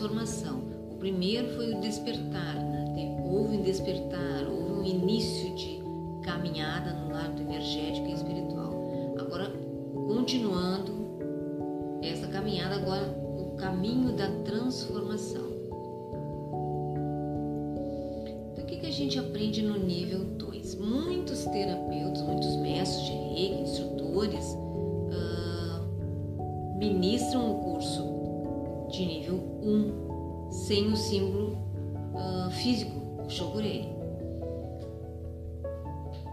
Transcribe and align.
transformação. 0.00 0.62
O 0.90 0.96
primeiro 0.96 1.54
foi 1.56 1.74
o 1.74 1.80
despertar, 1.80 2.54
né? 2.54 3.20
houve 3.22 3.58
um 3.58 3.62
despertar, 3.62 4.46
houve 4.48 4.72
um 4.72 4.84
início 4.84 5.54
de 5.54 5.80
caminhada 6.22 6.92
no 6.94 7.12
lado 7.12 7.40
energético 7.40 8.06
e 8.08 8.12
espiritual. 8.12 8.72
Agora, 9.18 9.52
continuando 10.06 12.00
essa 12.02 12.26
caminhada, 12.28 12.76
agora 12.76 13.06
o 13.38 13.56
caminho 13.56 14.12
da 14.12 14.28
transformação. 14.44 15.50
Então, 18.52 18.64
o 18.64 18.66
que, 18.66 18.76
que 18.78 18.86
a 18.86 18.92
gente 18.92 19.18
aprende 19.18 19.62
no 19.62 19.78
nível 19.78 20.24
2? 20.24 20.76
Muitos 20.76 21.44
terapeutas, 21.44 22.22
muitos 22.22 22.56
mestres 22.56 23.04
de 23.04 23.12
reiki, 23.12 23.62
instrutores, 23.62 24.56
uh, 25.12 26.78
ministram 26.78 27.52
um 27.52 27.69
sem 30.70 30.86
o 30.86 30.96
símbolo 30.96 31.58
uh, 32.14 32.48
físico, 32.52 32.92
o 33.26 33.28
Shokurei 33.28 33.92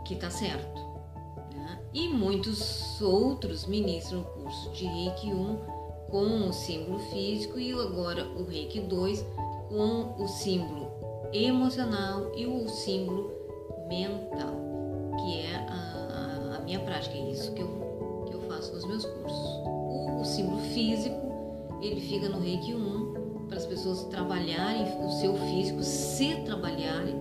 que 0.06 0.14
está 0.14 0.30
certo. 0.30 0.80
Né? 1.56 1.80
E 1.92 2.08
muitos 2.08 3.02
outros 3.02 3.66
ministram 3.66 4.20
o 4.20 4.24
curso 4.26 4.70
de 4.74 4.86
Reiki 4.86 5.34
1 5.34 5.58
com 6.12 6.50
o 6.50 6.54
símbolo 6.54 7.00
físico 7.00 7.58
e 7.58 7.72
agora 7.72 8.28
o 8.38 8.44
Reiki 8.44 8.80
2 8.82 9.26
com 9.70 10.24
o 10.24 10.28
símbolo 10.28 10.92
emocional 11.34 12.32
e 12.36 12.46
o 12.46 12.70
símbolo 12.70 13.32
mental, 13.90 14.54
que 15.18 15.42
é 15.42 15.56
a, 15.68 16.58
a 16.58 16.62
minha 16.62 16.80
prática, 16.82 17.18
é 17.18 17.32
isso 17.32 17.52
que 17.54 17.64
eu, 17.64 18.24
que 18.28 18.36
eu 18.36 18.42
faço 18.42 18.72
nos 18.72 18.86
meus 18.86 19.04
cursos. 19.04 19.50
O, 19.66 20.22
o 20.22 20.24
símbolo 20.24 20.60
físico, 20.60 21.80
ele 21.82 22.00
fica 22.00 22.30
no 22.30 22.40
Reiki 22.40 22.76
1 22.76 22.78
para 22.78 22.98
as 22.98 23.07
pessoas 23.68 24.04
trabalharem 24.06 25.06
o 25.06 25.12
seu 25.12 25.36
físico, 25.36 25.84
se 25.84 26.36
trabalharem, 26.44 27.16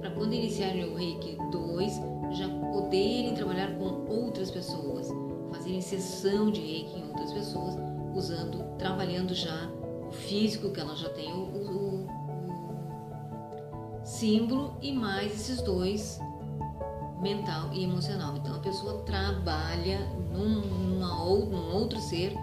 para 0.00 0.10
quando 0.10 0.32
iniciarem 0.32 0.84
o 0.84 0.94
Reiki 0.94 1.36
2, 1.50 2.00
já 2.32 2.48
poderem 2.72 3.34
trabalhar 3.34 3.76
com 3.78 4.06
outras 4.08 4.50
pessoas, 4.50 5.08
fazerem 5.50 5.80
sessão 5.80 6.50
de 6.50 6.60
reiki 6.60 6.98
em 6.98 7.08
outras 7.08 7.32
pessoas, 7.32 7.74
usando, 8.14 8.76
trabalhando 8.78 9.34
já 9.34 9.70
o 10.08 10.12
físico 10.12 10.70
que 10.70 10.80
ela 10.80 10.94
já 10.94 11.08
tem, 11.10 11.32
o, 11.32 11.36
o, 11.36 12.06
o 14.02 14.04
símbolo 14.04 14.76
e 14.80 14.92
mais 14.92 15.32
esses 15.32 15.62
dois, 15.62 16.20
mental 17.20 17.70
e 17.72 17.84
emocional. 17.84 18.36
Então 18.36 18.54
a 18.56 18.60
pessoa 18.60 19.02
trabalha 19.02 20.00
num, 20.32 20.60
numa, 20.60 21.24
num 21.24 21.74
outro 21.74 21.98
ser 22.00 22.34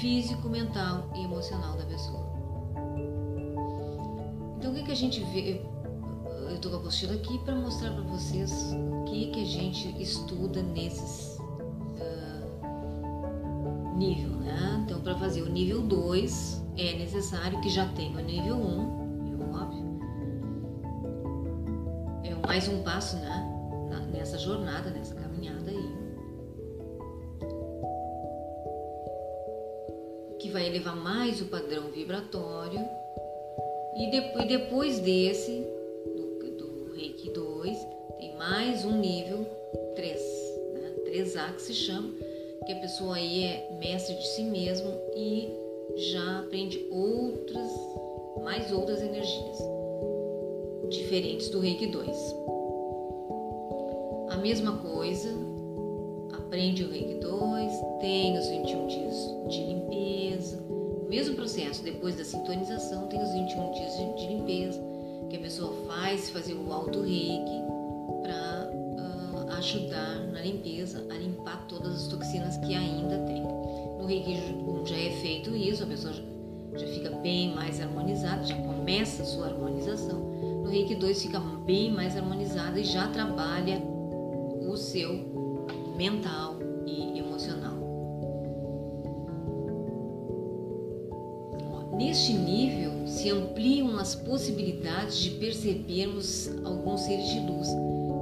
físico, 0.00 0.48
mental 0.48 1.08
e 1.14 1.24
emocional 1.24 1.76
da 1.76 1.84
pessoa. 1.84 2.25
O 4.86 4.88
que, 4.88 4.92
a 4.92 4.96
gente 4.96 5.20
vê? 5.32 5.60
Eu 6.48 6.54
estou 6.54 6.70
com 6.70 6.76
a 6.76 6.80
apostila 6.80 7.14
aqui 7.14 7.36
para 7.40 7.56
mostrar 7.56 7.90
para 7.90 8.04
vocês 8.04 8.72
que, 9.08 9.32
que 9.32 9.42
a 9.42 9.44
gente 9.44 10.00
estuda 10.00 10.62
nesses 10.62 11.40
uh, 11.98 12.38
nível, 13.98 14.30
né? 14.36 14.80
Então, 14.84 15.00
para 15.00 15.16
fazer 15.16 15.42
o 15.42 15.48
nível 15.48 15.82
2, 15.82 16.64
é 16.76 16.98
necessário 16.98 17.60
que 17.62 17.68
já 17.68 17.88
tenha 17.94 18.16
o 18.16 18.22
nível 18.22 18.54
1, 18.54 18.60
um, 18.60 19.42
é 19.42 19.56
óbvio. 19.56 20.00
É 22.22 22.46
mais 22.46 22.68
um 22.68 22.80
passo, 22.84 23.16
né? 23.16 23.90
nessa 24.12 24.38
jornada, 24.38 24.88
nessa 24.90 25.16
caminhada 25.16 25.68
aí. 25.68 25.96
Que 30.38 30.48
vai 30.48 30.64
elevar 30.64 30.94
mais 30.94 31.40
o 31.40 31.46
padrão 31.46 31.90
vibratório. 31.90 32.85
E 33.98 34.10
depois, 34.10 34.46
depois 34.46 34.98
desse, 35.00 35.64
do, 36.14 36.50
do 36.50 36.92
Reiki 36.94 37.30
2, 37.30 37.78
tem 38.18 38.36
mais 38.36 38.84
um 38.84 38.98
nível 38.98 39.46
3, 39.94 40.20
né? 40.74 40.94
3A 41.06 41.54
que 41.54 41.62
se 41.62 41.72
chama, 41.72 42.12
que 42.66 42.72
a 42.72 42.76
pessoa 42.76 43.16
aí 43.16 43.44
é 43.44 43.78
mestre 43.80 44.14
de 44.14 44.26
si 44.28 44.42
mesmo 44.42 44.92
e 45.16 45.48
já 45.96 46.40
aprende 46.40 46.86
outras, 46.90 47.70
mais 48.42 48.70
outras 48.70 49.00
energias 49.00 49.58
diferentes 50.90 51.48
do 51.48 51.58
Reiki 51.58 51.86
2. 51.86 52.36
A 54.28 54.36
mesma 54.36 54.76
coisa, 54.78 55.30
aprende 56.34 56.84
o 56.84 56.90
Reiki 56.90 57.14
2, 57.14 57.72
tem 58.00 58.38
os 58.38 58.46
21 58.46 58.86
dias 58.86 59.16
de 59.48 59.64
limpeza, 59.64 60.58
mesmo 61.08 61.36
processo, 61.36 61.82
depois 61.82 62.16
da 62.16 62.24
sintonização, 62.24 63.06
tem 63.06 63.22
os 63.22 63.32
21 63.32 63.72
dias 63.72 64.16
de 64.16 64.26
limpeza, 64.26 64.82
que 65.30 65.36
a 65.36 65.40
pessoa 65.40 65.72
faz 65.86 66.30
fazer 66.30 66.54
o 66.54 66.72
auto 66.72 67.00
Reiki, 67.02 67.62
para 68.22 68.70
uh, 68.72 69.48
ah, 69.48 69.58
ajudar 69.58 70.26
na 70.32 70.40
limpeza, 70.40 71.06
a 71.10 71.14
limpar 71.14 71.66
todas 71.68 71.94
as 71.94 72.08
toxinas 72.08 72.56
que 72.58 72.74
ainda 72.74 73.18
tem. 73.26 73.42
No 73.42 74.06
Reiki 74.06 74.36
já 74.84 74.96
é 74.96 75.10
feito 75.20 75.54
isso, 75.54 75.82
a 75.82 75.86
pessoa 75.86 76.14
já 76.74 76.86
fica 76.88 77.10
bem 77.10 77.54
mais 77.54 77.80
harmonizada, 77.80 78.44
já 78.44 78.56
começa 78.56 79.22
a 79.22 79.26
sua 79.26 79.46
harmonização. 79.46 80.18
No 80.62 80.68
Reiki 80.68 80.94
2 80.94 81.22
fica 81.22 81.40
bem 81.40 81.92
mais 81.92 82.16
harmonizada 82.16 82.78
e 82.78 82.84
já 82.84 83.08
trabalha 83.08 83.80
o 84.68 84.76
seu 84.76 85.12
mental 85.96 86.55
se 93.26 93.30
ampliam 93.32 93.98
as 93.98 94.14
possibilidades 94.14 95.18
de 95.18 95.30
percebermos 95.30 96.48
alguns 96.64 97.00
seres 97.00 97.26
de 97.26 97.40
luz 97.40 97.66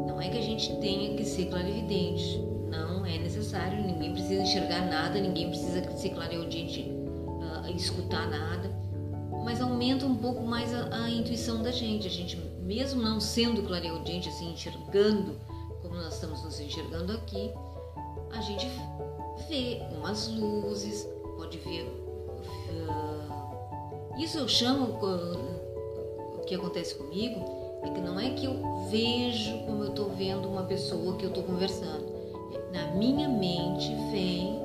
não 0.06 0.18
é 0.18 0.30
que 0.30 0.38
a 0.38 0.40
gente 0.40 0.74
tenha 0.76 1.14
que 1.14 1.26
ser 1.26 1.50
clarividente, 1.50 2.42
não 2.70 3.04
é 3.04 3.18
necessário, 3.18 3.84
ninguém 3.84 4.14
precisa 4.14 4.40
enxergar 4.40 4.86
nada, 4.86 5.20
ninguém 5.20 5.50
precisa 5.50 5.82
ser 5.94 6.08
clareaudiente, 6.08 6.90
uh, 6.90 7.76
escutar 7.76 8.30
nada, 8.30 8.70
mas 9.44 9.60
aumenta 9.60 10.06
um 10.06 10.16
pouco 10.16 10.42
mais 10.42 10.72
a, 10.72 11.04
a, 11.04 11.10
intuição 11.10 11.62
da 11.62 11.70
gente. 11.70 12.06
A 12.06 12.10
gente, 12.10 12.38
mesmo 12.62 13.02
não 13.02 13.20
sendo 13.20 13.62
clareaudiente, 13.62 14.30
assim, 14.30 14.54
enxergando 14.54 15.38
como 15.82 15.96
nós 15.96 16.14
estamos 16.14 16.42
nos 16.42 16.58
enxergando 16.58 17.12
aqui, 17.12 17.50
a 18.32 18.40
gente 18.40 18.66
vê 19.50 19.82
umas 19.98 20.28
luzes, 20.28 21.06
pode 21.36 21.58
ver. 21.58 21.82
Uh, 22.70 23.23
isso 24.18 24.38
eu 24.38 24.48
chamo, 24.48 24.98
o 26.36 26.44
que 26.46 26.54
acontece 26.54 26.94
comigo, 26.94 27.40
é 27.82 27.90
que 27.90 28.00
não 28.00 28.18
é 28.18 28.30
que 28.30 28.46
eu 28.46 28.86
vejo 28.90 29.58
como 29.66 29.84
eu 29.84 29.90
estou 29.90 30.10
vendo 30.10 30.48
uma 30.48 30.62
pessoa 30.62 31.16
que 31.16 31.24
eu 31.24 31.28
estou 31.28 31.44
conversando. 31.44 32.04
Na 32.72 32.92
minha 32.92 33.28
mente 33.28 33.94
vem, 34.10 34.60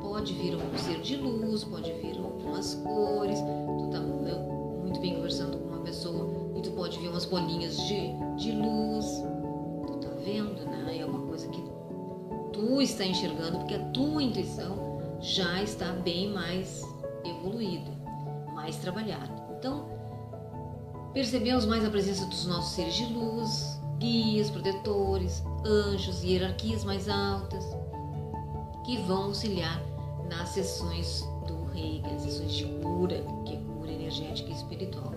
pode 0.00 0.32
vir 0.34 0.54
um 0.54 0.78
ser 0.78 1.00
de 1.00 1.16
luz, 1.16 1.64
pode 1.64 1.92
vir 1.94 2.18
algumas 2.18 2.74
cores. 2.74 3.40
Tu 3.40 3.90
tá 3.90 4.00
muito 4.00 5.00
bem 5.00 5.14
conversando 5.14 5.58
com 5.58 5.68
uma 5.68 5.80
pessoa 5.80 6.28
e 6.56 6.60
tu 6.60 6.70
pode 6.72 6.98
ver 6.98 7.08
umas 7.08 7.24
bolinhas 7.24 7.76
de, 7.86 8.12
de 8.36 8.52
luz. 8.52 9.06
Tu 9.86 9.92
tá 9.98 10.08
vendo, 10.24 10.64
né? 10.66 10.98
É 10.98 11.04
uma 11.04 11.26
coisa 11.26 11.48
que 11.48 11.62
tu 12.52 12.80
está 12.82 13.04
enxergando 13.04 13.58
porque 13.58 13.74
a 13.74 13.84
tua 13.90 14.22
intuição 14.22 15.00
já 15.20 15.62
está 15.62 15.92
bem 15.92 16.28
mais 16.28 16.82
evoluída, 17.24 17.90
mais 18.70 18.76
trabalhada. 18.76 19.30
Então, 19.58 20.00
Percebemos 21.12 21.66
mais 21.66 21.84
a 21.84 21.90
presença 21.90 22.24
dos 22.26 22.46
nossos 22.46 22.72
seres 22.72 22.94
de 22.94 23.04
luz, 23.06 23.80
guias, 23.98 24.48
protetores, 24.48 25.42
anjos 25.66 26.22
e 26.22 26.28
hierarquias 26.28 26.84
mais 26.84 27.08
altas 27.08 27.64
que 28.84 28.96
vão 28.98 29.24
auxiliar 29.24 29.82
nas 30.28 30.50
sessões 30.50 31.28
do 31.48 31.64
reiki, 31.72 32.08
as 32.14 32.22
sessões 32.22 32.52
de 32.52 32.64
cura, 32.80 33.24
que 33.44 33.54
é 33.54 33.60
cura 33.76 33.90
energética 33.90 34.50
e 34.50 34.54
espiritual. 34.54 35.12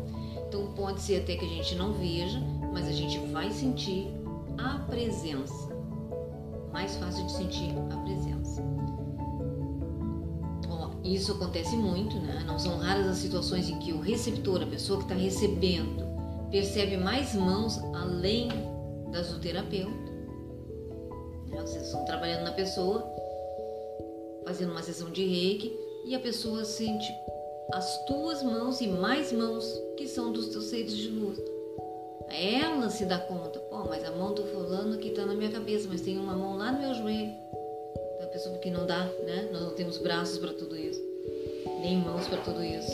Então 0.47 0.73
pode 0.73 0.99
ser 0.99 1.21
até 1.21 1.35
que 1.35 1.45
a 1.45 1.49
gente 1.49 1.75
não 1.75 1.93
veja, 1.93 2.41
mas 2.73 2.87
a 2.87 2.91
gente 2.91 3.19
vai 3.31 3.51
sentir 3.51 4.07
a 4.57 4.79
presença. 4.89 5.71
Mais 6.71 6.95
fácil 6.95 7.23
de 7.27 7.33
sentir 7.33 7.71
a 7.91 7.97
presença. 7.97 8.63
Ó, 11.03 11.07
Isso 11.07 11.33
acontece 11.33 11.75
muito, 11.75 12.17
né? 12.17 12.43
Não 12.45 12.57
são 12.57 12.77
raras 12.77 13.07
as 13.07 13.17
situações 13.17 13.69
em 13.69 13.77
que 13.79 13.91
o 13.91 13.99
receptor, 13.99 14.61
a 14.61 14.65
pessoa 14.67 14.99
que 14.99 15.05
está 15.05 15.15
recebendo, 15.15 16.05
percebe 16.49 16.97
mais 16.97 17.35
mãos 17.35 17.77
além 17.93 18.49
das 19.11 19.29
do 19.29 19.39
terapeuta. 19.39 20.11
Né? 21.47 21.61
Vocês 21.61 21.85
estão 21.85 22.05
trabalhando 22.05 22.43
na 22.43 22.51
pessoa, 22.51 23.05
fazendo 24.45 24.71
uma 24.71 24.81
sessão 24.81 25.11
de 25.11 25.25
reiki, 25.25 25.71
e 26.05 26.15
a 26.15 26.19
pessoa 26.19 26.65
sente 26.65 27.11
as 27.73 28.05
tuas 28.05 28.43
mãos 28.43 28.81
e 28.81 28.87
mais 28.87 29.31
mãos 29.31 29.65
que 29.97 30.07
são 30.07 30.31
dos 30.31 30.49
teus 30.49 30.65
seres 30.65 30.95
de 30.95 31.09
luz. 31.09 31.39
Ela 32.29 32.89
se 32.89 33.05
dá 33.05 33.19
conta, 33.19 33.59
pô, 33.59 33.85
mas 33.87 34.03
a 34.03 34.11
mão 34.11 34.33
do 34.33 34.43
fulano 34.43 34.97
que 34.97 35.09
está 35.09 35.25
na 35.25 35.33
minha 35.33 35.51
cabeça, 35.51 35.87
mas 35.89 36.01
tem 36.01 36.17
uma 36.17 36.35
mão 36.35 36.57
lá 36.57 36.71
no 36.71 36.79
meu 36.79 36.93
joelho 36.93 37.33
pessoa 38.43 38.57
que 38.57 38.69
não 38.69 38.85
dá, 38.85 39.05
né? 39.25 39.47
Nós 39.53 39.61
não 39.61 39.71
temos 39.71 39.97
braços 39.97 40.37
para 40.37 40.51
tudo 40.51 40.75
isso, 40.75 41.01
nem 41.79 41.97
mãos 41.97 42.27
para 42.27 42.39
tudo 42.39 42.61
isso. 42.61 42.91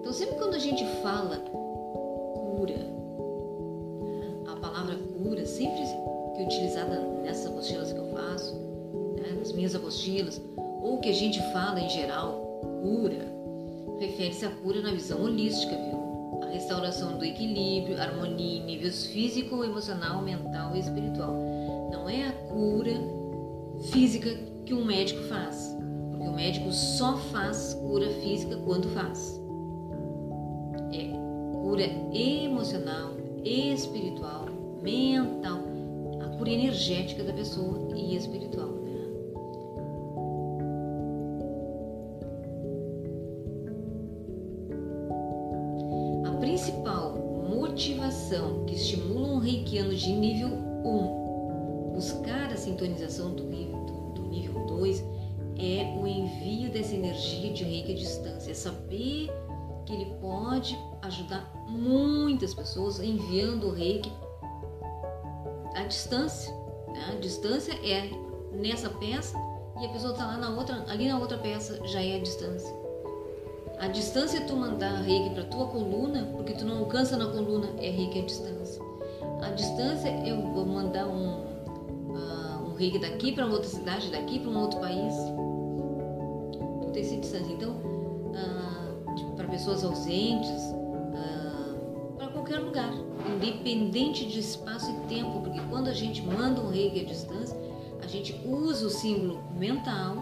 Então, 0.00 0.12
sempre 0.12 0.36
quando 0.36 0.54
a 0.54 0.58
gente 0.58 0.86
fala 1.02 1.36
cura, 1.36 2.78
a 4.46 4.56
palavra 4.56 4.96
cura, 5.22 5.44
sempre 5.44 5.82
que 6.34 6.42
é 6.42 6.46
utilizada 6.46 6.98
nessas 7.22 7.46
apostilas 7.46 7.92
que 7.92 7.98
eu 7.98 8.06
faço, 8.06 8.54
né? 8.54 9.36
nas 9.38 9.52
minhas 9.52 9.74
apostilas, 9.74 10.40
ou 10.56 10.98
que 10.98 11.10
a 11.10 11.14
gente 11.14 11.38
fala 11.52 11.78
em 11.78 11.90
geral, 11.90 12.60
cura, 12.82 13.26
refere-se 13.98 14.46
à 14.46 14.50
cura 14.50 14.80
na 14.80 14.92
visão 14.92 15.22
holística, 15.22 15.76
viu? 15.76 16.40
A 16.42 16.46
restauração 16.46 17.18
do 17.18 17.24
equilíbrio, 17.24 18.00
harmonia 18.00 18.60
em 18.60 18.64
níveis 18.64 19.04
físico, 19.06 19.62
emocional, 19.62 20.22
mental 20.22 20.74
e 20.74 20.80
espiritual 20.80 21.65
não 21.90 22.08
é 22.08 22.28
a 22.28 22.32
cura 22.32 22.92
física 23.90 24.30
que 24.64 24.74
um 24.74 24.84
médico 24.84 25.22
faz, 25.24 25.76
porque 26.10 26.28
o 26.28 26.34
médico 26.34 26.72
só 26.72 27.16
faz 27.16 27.74
cura 27.74 28.08
física 28.10 28.56
quando 28.64 28.88
faz. 28.88 29.40
É 30.92 31.08
cura 31.52 31.84
emocional, 32.12 33.12
espiritual, 33.44 34.46
mental, 34.82 35.60
a 36.20 36.36
cura 36.36 36.50
energética 36.50 37.22
da 37.22 37.32
pessoa 37.32 37.96
e 37.96 38.16
espiritual. 38.16 38.75
Do 53.06 53.44
do, 53.44 54.12
do 54.14 54.22
nível 54.28 54.66
2 54.66 55.04
é 55.58 55.96
o 55.98 56.06
envio 56.06 56.70
dessa 56.70 56.94
energia 56.94 57.52
de 57.52 57.64
reiki 57.64 57.92
à 57.92 57.94
distância, 57.94 58.50
é 58.50 58.54
saber 58.54 59.30
que 59.86 59.92
ele 59.92 60.16
pode 60.20 60.76
ajudar 61.02 61.50
muitas 61.68 62.52
pessoas 62.52 63.00
enviando 63.00 63.68
o 63.68 63.72
reiki 63.72 64.12
à 65.74 65.84
distância. 65.84 66.52
Né? 66.88 67.12
A 67.12 67.20
distância 67.20 67.72
é 67.72 68.10
nessa 68.52 68.90
peça 68.90 69.36
e 69.80 69.86
a 69.86 69.88
pessoa 69.88 70.12
está 70.12 70.26
lá 70.26 70.36
na 70.36 70.50
outra, 70.50 70.84
ali 70.88 71.08
na 71.08 71.18
outra 71.18 71.38
peça 71.38 71.80
já 71.86 72.02
é 72.02 72.16
a 72.16 72.18
distância. 72.18 72.74
A 73.78 73.88
distância 73.88 74.38
é 74.38 74.40
tu 74.40 74.56
mandar 74.56 75.02
reiki 75.02 75.30
para 75.34 75.44
tua 75.44 75.66
coluna, 75.66 76.30
porque 76.32 76.54
tu 76.54 76.64
não 76.64 76.78
alcança 76.78 77.16
na 77.16 77.26
coluna, 77.26 77.68
é 77.78 77.90
reiki 77.90 78.20
à 78.20 78.24
distância. 78.24 78.82
A 79.42 79.50
distância 79.50 80.08
eu 80.26 80.40
vou 80.40 80.64
mandar 80.64 81.06
um 81.06 81.55
reiki 82.76 82.98
daqui 82.98 83.32
para 83.32 83.46
outra 83.46 83.68
cidade, 83.68 84.10
daqui 84.10 84.38
para 84.38 84.50
um 84.50 84.58
outro 84.58 84.78
país. 84.80 85.14
Tudo 86.82 86.96
esse 86.96 87.16
distância. 87.16 87.52
Então, 87.52 87.74
ah, 88.34 89.34
para 89.34 89.48
pessoas 89.48 89.84
ausentes, 89.84 90.74
ah, 91.14 91.74
para 92.16 92.28
qualquer 92.28 92.58
lugar, 92.58 92.92
independente 93.34 94.26
de 94.26 94.38
espaço 94.40 94.90
e 94.90 95.08
tempo, 95.08 95.40
porque 95.40 95.60
quando 95.68 95.88
a 95.88 95.94
gente 95.94 96.22
manda 96.22 96.60
um 96.60 96.70
reiki 96.70 97.00
à 97.00 97.04
distância, 97.04 97.56
a 98.02 98.06
gente 98.06 98.40
usa 98.46 98.86
o 98.86 98.90
símbolo 98.90 99.42
mental, 99.58 100.16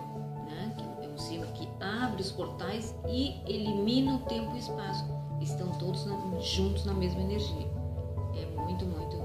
né, 0.47 0.75
que 0.77 1.07
é 1.07 1.09
um 1.09 1.19
símbolo 1.19 1.53
que 1.53 1.69
abre 1.81 2.23
os 2.23 2.33
portais 2.33 2.95
e 3.09 3.35
elimina 3.47 4.15
o 4.15 4.19
tempo 4.21 4.55
e 4.55 4.59
espaço. 4.59 5.05
Estão 5.41 5.69
todos 5.73 6.07
juntos 6.41 6.87
na 6.87 6.95
mesma 6.95 7.21
energia. 7.21 7.69
É 8.37 8.47
muito, 8.63 8.87
muito 8.87 9.24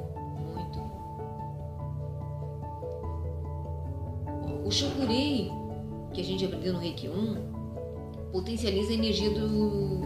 O 4.69 4.71
Shokurei, 4.71 5.51
que 6.13 6.21
a 6.21 6.24
gente 6.24 6.45
aprendeu 6.45 6.74
no 6.74 6.80
Reiki 6.80 7.10
1, 7.10 8.31
potencializa 8.31 8.92
a 8.92 8.94
energia 8.94 9.31
do 9.31 10.00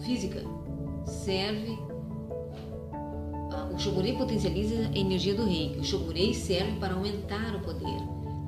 física. 0.00 0.44
Serve 1.06 1.78
o 3.74 3.78
Shokurei 3.78 4.18
potencializa 4.18 4.74
a 4.94 4.98
energia 4.98 5.34
do 5.34 5.46
Reiki. 5.46 5.78
O 5.78 5.84
Shokurei 5.84 6.34
serve 6.34 6.78
para 6.78 6.92
aumentar 6.92 7.56
o 7.56 7.60
poder. 7.60 7.96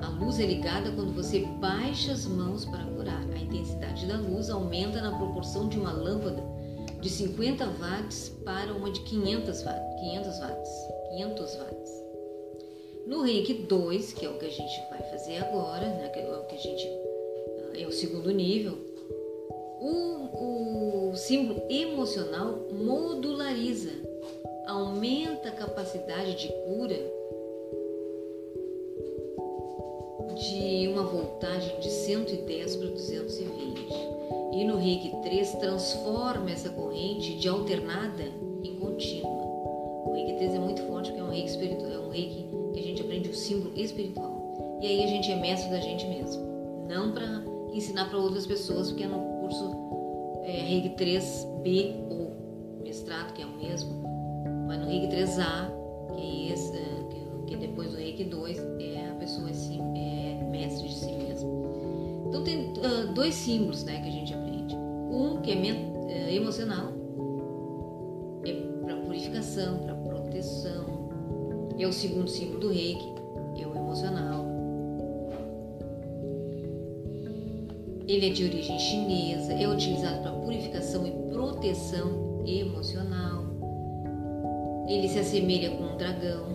A 0.01 0.09
luz 0.09 0.39
é 0.39 0.45
ligada 0.45 0.91
quando 0.91 1.15
você 1.15 1.47
baixa 1.59 2.11
as 2.11 2.27
mãos 2.27 2.65
para 2.65 2.83
curar. 2.83 3.23
A 3.33 3.39
intensidade 3.39 4.05
da 4.05 4.17
luz 4.17 4.51
aumenta 4.51 5.01
na 5.01 5.17
proporção 5.17 5.67
de 5.67 5.79
uma 5.79 5.91
lâmpada 5.91 6.43
de 7.01 7.09
50 7.09 7.65
watts 7.79 8.29
para 8.45 8.71
uma 8.71 8.91
de 8.91 8.99
500 8.99 9.63
watts. 9.63 9.99
500 9.99 10.39
watts. 10.41 10.69
500 11.09 11.55
watts. 11.55 12.00
No 13.05 13.21
reiki 13.23 13.53
2, 13.53 14.13
que 14.13 14.25
é 14.25 14.29
o 14.29 14.37
que 14.37 14.45
a 14.45 14.49
gente 14.49 14.89
vai 14.89 15.01
fazer 15.09 15.37
agora, 15.37 15.87
né, 15.87 16.09
que 16.09 16.19
é 16.19 16.23
o 16.23 16.45
que 16.45 16.55
a 16.55 16.59
gente 16.59 16.87
é 17.79 17.87
o 17.87 17.91
segundo 17.91 18.31
nível, 18.31 18.77
o, 19.79 21.09
o 21.11 21.15
símbolo 21.15 21.63
emocional 21.69 22.67
modulariza, 22.71 23.91
aumenta 24.67 25.49
a 25.49 25.53
capacidade 25.53 26.35
de 26.35 26.47
cura 26.47 27.21
de 30.35 30.87
uma 30.87 31.03
voltagem 31.03 31.79
de 31.79 31.89
110 31.89 32.75
para 32.75 32.87
220. 32.89 33.81
E 34.53 34.63
no 34.65 34.77
Reiki 34.77 35.11
3 35.23 35.55
transforma 35.55 36.51
essa 36.51 36.69
corrente 36.69 37.37
de 37.37 37.47
alternada 37.47 38.23
em 38.63 38.75
contínua. 38.75 39.29
O 40.05 40.13
Reiki 40.13 40.33
3 40.33 40.55
é 40.55 40.59
muito 40.59 40.81
forte 40.83 41.09
porque 41.09 41.21
é 41.21 41.23
um 41.23 41.29
Reiki 41.29 41.49
espiritual, 41.49 41.91
é 41.91 41.99
um 41.99 42.09
Reiki 42.09 42.50
que 43.51 43.59
a 43.59 43.59
gente 43.59 43.59
aprende 43.59 43.65
o 43.65 43.67
símbolo 43.67 43.71
espiritual. 43.75 44.79
E 44.81 44.87
aí 44.87 45.03
a 45.03 45.07
gente 45.07 45.31
é 45.31 45.35
mestre 45.35 45.69
da 45.69 45.79
gente 45.79 46.05
mesmo. 46.07 46.41
Não 46.87 47.11
para 47.11 47.43
ensinar 47.73 48.09
para 48.09 48.17
outras 48.17 48.45
pessoas, 48.45 48.89
porque 48.89 49.03
é 49.03 49.07
no 49.07 49.19
curso 49.39 49.71
é, 50.43 50.51
Reiki 50.51 50.89
3B 50.89 51.95
ou 52.09 52.31
mestrado, 52.83 53.33
que 53.33 53.41
é 53.41 53.45
o 53.45 53.57
mesmo, 53.57 54.03
mas 54.67 54.79
no 54.79 54.87
Reiki 54.87 55.07
3A, 55.07 55.71
que 56.15 56.49
é, 56.49 56.53
esse, 56.53 56.75
é, 56.75 57.45
que, 57.47 57.53
é 57.53 57.57
depois 57.57 57.91
do 57.91 57.97
Reiki 57.97 58.23
2, 58.25 58.57
é 58.79 59.09
a 59.09 59.15
pessoa 59.15 59.49
assim, 59.49 59.79
é 59.95 60.43
mestre 60.49 60.87
de 60.87 60.95
si 60.95 61.11
mesmo. 61.13 62.25
Então 62.27 62.43
tem 62.43 62.71
uh, 62.71 63.13
dois 63.13 63.33
símbolos 63.35 63.83
né, 63.83 64.01
que 64.01 64.07
a 64.07 64.11
gente 64.11 64.33
aprende. 64.33 64.75
Um 64.75 65.41
que 65.41 65.51
é, 65.51 65.55
é 66.09 66.35
emocional, 66.35 66.91
é 68.45 68.53
para 68.83 68.95
purificação, 68.97 69.79
para 69.79 69.93
proteção, 69.95 71.09
é 71.77 71.87
o 71.87 71.93
segundo 71.93 72.29
símbolo 72.29 72.59
do 72.59 72.69
reiki, 72.69 73.20
o 73.71 73.75
emocional. 73.75 74.45
Ele 78.07 78.27
é 78.27 78.29
de 78.29 78.43
origem 78.43 78.77
chinesa, 78.79 79.53
é 79.53 79.67
utilizado 79.67 80.21
para 80.21 80.31
purificação 80.31 81.05
e 81.05 81.11
proteção 81.31 82.43
emocional. 82.45 83.45
Ele 84.87 85.07
se 85.07 85.19
assemelha 85.19 85.71
com 85.71 85.83
um 85.83 85.97
dragão, 85.97 86.47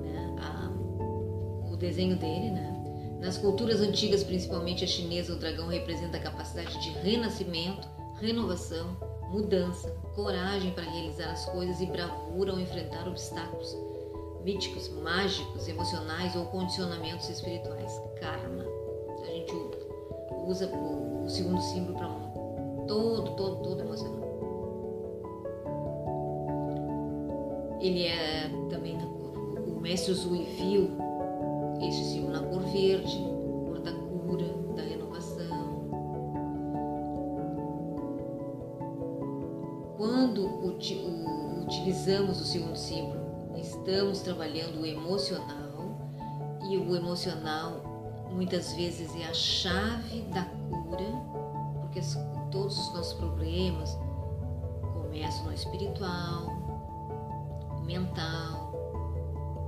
né? 0.00 0.36
a, 0.40 1.70
o 1.70 1.76
desenho 1.76 2.16
dele, 2.16 2.50
né? 2.50 2.72
Nas 3.20 3.36
culturas 3.36 3.80
antigas, 3.80 4.22
principalmente 4.22 4.84
a 4.84 4.86
chinesa, 4.86 5.34
o 5.34 5.38
dragão 5.38 5.68
representa 5.68 6.16
a 6.16 6.20
capacidade 6.20 6.80
de 6.80 6.90
renascimento, 6.90 7.88
renovação, 8.20 8.96
mudança, 9.30 9.90
coragem 10.14 10.70
para 10.70 10.84
realizar 10.84 11.30
as 11.30 11.44
coisas 11.46 11.80
e 11.80 11.86
bravura 11.86 12.52
ao 12.52 12.60
enfrentar 12.60 13.06
obstáculos 13.08 13.76
míticos, 14.46 14.88
mágicos, 15.02 15.66
emocionais 15.66 16.36
ou 16.36 16.44
condicionamentos 16.46 17.28
espirituais. 17.28 18.00
Karma. 18.20 18.64
A 19.20 19.26
gente 19.26 19.52
usa 20.46 20.70
o 20.72 21.28
segundo 21.28 21.60
símbolo 21.60 21.98
para 21.98 22.08
um 22.08 22.86
todo, 22.86 23.34
todo, 23.34 23.62
todo 23.64 23.80
emocional. 23.80 24.24
Ele 27.80 28.06
é 28.06 28.48
também 28.70 28.96
o 29.66 29.80
mestre 29.80 30.14
Zui 30.14 30.44
viu 30.44 30.90
este 31.82 32.04
símbolo 32.04 32.32
na 32.34 32.42
cor 32.44 32.62
verde, 32.62 33.18
cor 33.66 33.80
da 33.80 33.92
cura, 33.92 34.46
da 34.76 34.82
renovação. 34.82 35.88
Quando 39.96 40.46
utilizamos 41.66 42.40
o 42.40 42.44
segundo 42.44 42.76
símbolo 42.76 43.26
estamos 43.86 44.18
trabalhando 44.18 44.80
o 44.80 44.86
emocional 44.86 45.96
e 46.68 46.76
o 46.76 46.96
emocional 46.96 48.26
muitas 48.32 48.72
vezes 48.72 49.14
é 49.14 49.26
a 49.26 49.32
chave 49.32 50.22
da 50.22 50.42
cura, 50.42 51.04
porque 51.80 52.00
todos 52.50 52.76
os 52.76 52.92
nossos 52.92 53.12
problemas 53.12 53.96
começam 54.92 55.44
no 55.44 55.52
espiritual, 55.52 56.48
mental, 57.84 58.72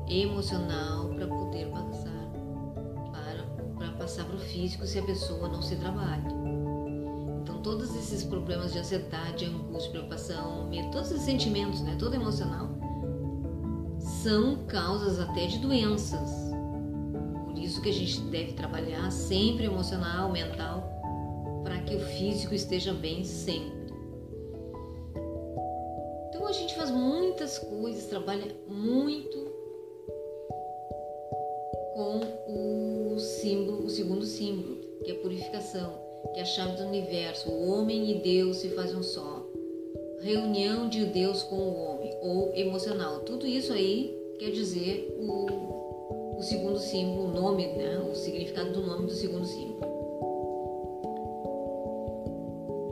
emocional, 0.08 1.10
para 1.10 1.28
poder 1.28 1.68
passar 1.68 2.28
para, 3.12 3.44
para 3.76 3.92
passar 3.98 4.24
para 4.24 4.34
o 4.34 4.40
físico 4.40 4.84
se 4.84 4.98
a 4.98 5.02
pessoa 5.04 5.48
não 5.48 5.62
se 5.62 5.76
trabalha. 5.76 6.26
Então 7.40 7.62
todos 7.62 7.94
esses 7.94 8.24
problemas 8.24 8.72
de 8.72 8.80
ansiedade, 8.80 9.44
angústia, 9.44 9.92
preocupação, 9.92 10.66
medo, 10.66 10.90
todos 10.90 11.12
esses 11.12 11.24
sentimentos, 11.24 11.82
né, 11.82 11.94
todo 11.96 12.16
emocional, 12.16 12.77
são 14.28 14.66
causas 14.66 15.18
até 15.18 15.46
de 15.46 15.58
doenças 15.58 16.48
isso 17.56 17.80
que 17.80 17.88
a 17.88 17.92
gente 17.92 18.20
deve 18.22 18.52
trabalhar 18.52 19.10
sempre 19.10 19.64
emocional, 19.64 20.30
mental, 20.30 20.84
para 21.62 21.78
que 21.80 21.96
o 21.96 22.00
físico 22.00 22.54
esteja 22.54 22.92
bem 22.92 23.24
sempre. 23.24 23.92
Então 26.28 26.46
a 26.46 26.52
gente 26.52 26.74
faz 26.74 26.90
muitas 26.90 27.58
coisas, 27.58 28.06
trabalha 28.06 28.54
muito 28.66 29.38
com 31.94 33.14
o 33.14 33.18
símbolo, 33.18 33.84
o 33.84 33.90
segundo 33.90 34.24
símbolo, 34.24 34.76
que 35.04 35.10
é 35.10 35.14
a 35.14 35.18
purificação, 35.20 35.92
que 36.32 36.40
é 36.40 36.42
a 36.42 36.46
chave 36.46 36.76
do 36.76 36.84
universo. 36.84 37.50
O 37.50 37.68
homem 37.70 38.10
e 38.10 38.20
Deus 38.20 38.58
se 38.58 38.68
fazem 38.70 38.96
um 38.96 39.02
só. 39.02 39.46
Reunião 40.20 40.88
de 40.88 41.04
Deus 41.04 41.42
com 41.44 41.56
o 41.56 41.74
homem, 41.74 42.18
ou 42.22 42.52
emocional. 42.54 43.20
Tudo 43.20 43.46
isso 43.46 43.72
aí 43.72 44.17
quer 44.38 44.50
dizer 44.50 45.16
o 45.20 45.78
o 46.38 46.42
segundo 46.42 46.78
símbolo, 46.78 47.24
o 47.24 47.32
nome, 47.32 47.66
né, 47.66 47.98
o 47.98 48.14
significado 48.14 48.70
do 48.70 48.86
nome 48.86 49.06
do 49.06 49.12
segundo 49.12 49.44
símbolo. 49.44 49.88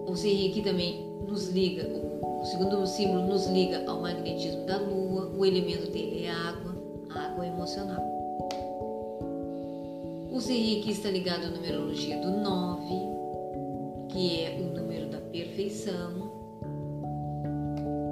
O 0.08 0.16
Serri 0.16 0.60
também 0.62 1.06
nos 1.28 1.48
liga, 1.50 1.86
o 1.86 2.44
segundo 2.44 2.84
símbolo 2.88 3.28
nos 3.28 3.46
liga 3.46 3.88
ao 3.88 4.00
magnetismo 4.00 4.66
da 4.66 4.78
Lua, 4.78 5.32
o 5.36 5.46
elemento 5.46 5.92
dele 5.92 6.24
é 6.24 6.30
água, 6.30 6.74
água 7.14 7.46
emocional. 7.46 8.02
O 10.32 10.40
Serri 10.40 10.90
está 10.90 11.08
ligado 11.08 11.44
à 11.44 11.50
numerologia 11.50 12.18
do 12.18 12.30
9, 12.30 12.86
que 14.08 14.42
é 14.42 14.58
o 14.58 14.76
número 14.76 15.06
da 15.08 15.18
perfeição. 15.18 16.34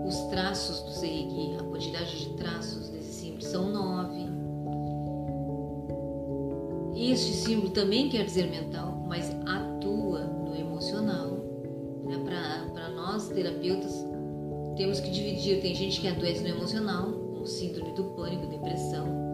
Os 0.07 0.17
traços 0.31 0.81
do 0.83 0.91
Serri, 0.93 1.57
a 1.59 1.65
quantidade 1.65 2.19
de 2.19 2.37
traços 2.37 2.94
são 3.45 3.71
9. 3.71 4.25
Este 6.97 7.33
símbolo 7.33 7.71
também 7.71 8.09
quer 8.09 8.25
dizer 8.25 8.51
mental, 8.51 9.05
mas 9.07 9.31
atua 9.47 10.21
no 10.21 10.57
emocional. 10.57 11.39
Né? 12.05 12.19
Para 12.73 12.89
nós, 12.91 13.29
terapeutas, 13.29 14.05
temos 14.77 15.01
que 15.01 15.11
dividir. 15.11 15.61
Tem 15.61 15.75
gente 15.75 16.01
que 16.01 16.09
adoece 16.09 16.43
no 16.43 16.49
emocional, 16.49 17.13
com 17.13 17.45
síndrome 17.45 17.93
do 17.95 18.05
pânico, 18.17 18.47
depressão, 18.47 19.25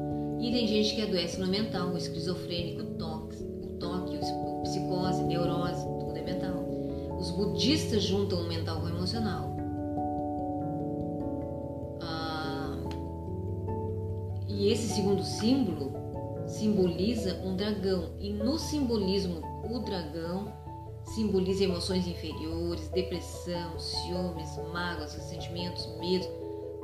e 0.40 0.50
tem 0.50 0.66
gente 0.66 0.94
que 0.94 1.02
adoece 1.02 1.38
no 1.38 1.46
mental, 1.46 1.90
o 1.90 1.98
esquizofrênico, 1.98 2.80
o 2.82 2.94
toque, 2.94 3.36
o 3.42 3.66
toque, 3.78 4.16
o 4.16 4.62
psicose, 4.62 5.22
neurose, 5.24 5.84
tudo 6.00 6.16
é 6.16 6.22
mental. 6.22 6.64
Os 7.18 7.30
budistas 7.30 8.02
juntam 8.04 8.40
o 8.40 8.48
mental 8.48 8.80
com 8.80 8.86
o 8.86 8.88
emocional. 8.88 9.49
E 14.60 14.68
esse 14.70 14.88
segundo 14.88 15.22
símbolo 15.24 15.90
simboliza 16.46 17.40
um 17.42 17.56
dragão 17.56 18.10
e 18.20 18.30
no 18.30 18.58
simbolismo 18.58 19.40
o 19.64 19.78
dragão 19.78 20.52
simboliza 21.14 21.64
emoções 21.64 22.06
inferiores, 22.06 22.90
depressão, 22.90 23.78
ciúmes, 23.78 24.50
mágoas, 24.70 25.14
ressentimentos, 25.14 25.88
medos. 25.98 26.28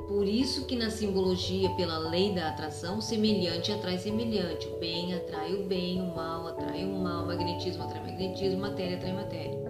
Por 0.07 0.27
isso 0.27 0.65
que 0.65 0.75
na 0.75 0.89
simbologia, 0.89 1.69
pela 1.75 1.99
lei 1.99 2.33
da 2.33 2.49
atração, 2.49 2.99
semelhante 2.99 3.71
atrai 3.71 3.99
semelhante, 3.99 4.67
o 4.67 4.79
bem 4.79 5.13
atrai 5.13 5.53
o 5.53 5.67
bem, 5.67 6.01
o 6.01 6.15
mal 6.15 6.47
atrai 6.47 6.83
o 6.83 6.97
mal, 6.97 7.25
o 7.25 7.27
magnetismo 7.27 7.83
atrai 7.83 8.01
magnetismo, 8.01 8.59
matéria 8.59 8.97
atrai 8.97 9.13
matéria. 9.13 9.67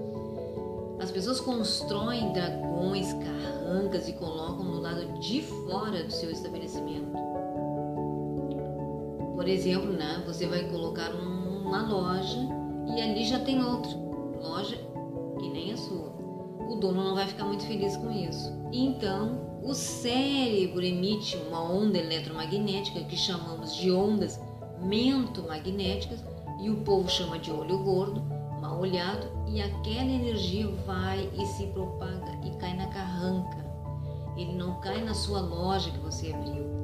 As 1.01 1.11
pessoas 1.11 1.41
constroem 1.41 2.31
dragões, 2.31 3.11
carrancas 3.11 4.07
e 4.07 4.13
colocam 4.13 4.63
no 4.63 4.79
lado 4.79 5.19
de 5.19 5.41
fora 5.41 6.03
do 6.03 6.11
seu 6.11 6.31
estabelecimento. 6.31 7.26
Por 9.37 9.47
exemplo, 9.47 9.93
né, 9.93 10.23
você 10.25 10.47
vai 10.47 10.63
colocar 10.63 11.13
um, 11.13 11.67
uma 11.67 11.87
loja 11.87 12.39
e 12.87 12.99
ali 12.99 13.23
já 13.23 13.39
tem 13.39 13.63
outra 13.63 13.95
loja 14.41 14.75
que 15.39 15.47
nem 15.47 15.73
a 15.73 15.77
sua. 15.77 16.11
O 16.67 16.75
dono 16.77 17.03
não 17.03 17.13
vai 17.13 17.27
ficar 17.27 17.45
muito 17.45 17.63
feliz 17.67 17.95
com 17.97 18.09
isso. 18.09 18.51
Então, 18.73 19.59
o 19.61 19.75
cérebro 19.75 20.83
emite 20.83 21.37
uma 21.37 21.61
onda 21.61 21.99
eletromagnética 21.99 23.03
que 23.03 23.15
chamamos 23.15 23.75
de 23.75 23.91
ondas 23.91 24.41
mentomagnéticas 24.81 26.25
e 26.59 26.71
o 26.71 26.77
povo 26.77 27.07
chama 27.07 27.37
de 27.37 27.51
olho 27.51 27.77
gordo, 27.83 28.19
mal 28.59 28.79
olhado, 28.79 29.27
e 29.45 29.61
aquela 29.61 30.09
energia 30.09 30.67
vai 30.87 31.29
e 31.39 31.45
se 31.45 31.67
propaga 31.67 32.39
e 32.43 32.49
cai 32.57 32.75
na 32.75 32.87
carranca. 32.87 33.63
Ele 34.35 34.53
não 34.53 34.79
cai 34.79 35.03
na 35.03 35.13
sua 35.13 35.41
loja 35.41 35.91
que 35.91 35.99
você 35.99 36.33
abriu, 36.33 36.76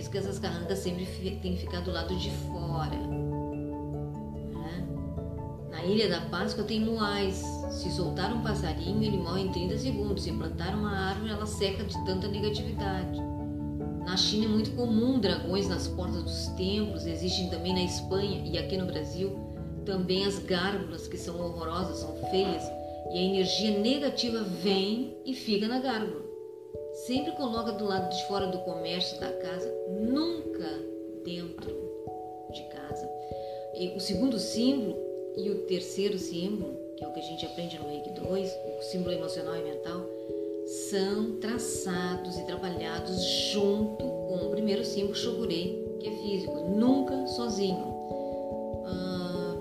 isso 0.00 0.10
que 0.10 0.18
essas 0.18 0.38
carrancas 0.38 0.78
sempre 0.78 1.04
têm 1.42 1.56
ficar 1.56 1.80
do 1.80 1.92
lado 1.92 2.16
de 2.16 2.30
fora. 2.30 2.96
Né? 4.56 4.88
Na 5.70 5.84
Ilha 5.84 6.08
da 6.08 6.22
Páscoa 6.22 6.64
tem 6.64 6.80
moais. 6.80 7.44
Se 7.70 7.90
soltar 7.90 8.32
um 8.32 8.42
passarinho, 8.42 9.02
ele 9.02 9.18
morre 9.18 9.42
em 9.42 9.52
30 9.52 9.78
segundos. 9.78 10.24
Se 10.24 10.32
plantar 10.32 10.74
uma 10.74 10.90
árvore, 10.90 11.30
ela 11.30 11.46
seca 11.46 11.84
de 11.84 12.04
tanta 12.04 12.26
negatividade. 12.28 13.20
Na 14.04 14.16
China 14.16 14.46
é 14.46 14.48
muito 14.48 14.72
comum 14.72 15.20
dragões 15.20 15.68
nas 15.68 15.86
portas 15.86 16.22
dos 16.22 16.46
templos, 16.56 17.06
existem 17.06 17.48
também 17.50 17.74
na 17.74 17.82
Espanha 17.82 18.42
e 18.44 18.58
aqui 18.58 18.76
no 18.76 18.86
Brasil. 18.86 19.38
Também 19.84 20.24
as 20.24 20.38
gárgulas, 20.38 21.06
que 21.06 21.16
são 21.16 21.38
horrorosas, 21.40 21.98
são 21.98 22.16
feias, 22.30 22.64
e 23.12 23.18
a 23.18 23.22
energia 23.22 23.78
negativa 23.78 24.42
vem 24.42 25.16
e 25.24 25.34
fica 25.34 25.68
na 25.68 25.78
gárgula. 25.78 26.29
Sempre 26.92 27.32
coloca 27.32 27.72
do 27.72 27.84
lado 27.84 28.14
de 28.14 28.26
fora 28.26 28.48
do 28.48 28.58
comércio 28.58 29.18
da 29.20 29.32
casa, 29.32 29.72
nunca 29.88 30.68
dentro 31.24 31.72
de 32.52 32.62
casa. 32.64 33.08
E 33.74 33.96
o 33.96 34.00
segundo 34.00 34.38
símbolo 34.38 34.98
e 35.36 35.50
o 35.50 35.66
terceiro 35.66 36.18
símbolo, 36.18 36.76
que 36.96 37.04
é 37.04 37.08
o 37.08 37.12
que 37.12 37.20
a 37.20 37.22
gente 37.22 37.46
aprende 37.46 37.78
no 37.78 37.88
Reiki 37.88 38.10
2, 38.10 38.58
o 38.78 38.82
símbolo 38.82 39.12
emocional 39.12 39.56
e 39.56 39.62
mental, 39.62 40.04
são 40.66 41.36
traçados 41.40 42.36
e 42.38 42.44
trabalhados 42.44 43.22
junto 43.52 44.04
com 44.04 44.46
o 44.46 44.50
primeiro 44.50 44.84
símbolo 44.84 45.14
Shogurei, 45.14 45.96
que 46.00 46.08
é 46.08 46.12
físico, 46.12 46.54
nunca 46.68 47.26
sozinho. 47.28 47.94
Ah, 48.84 49.56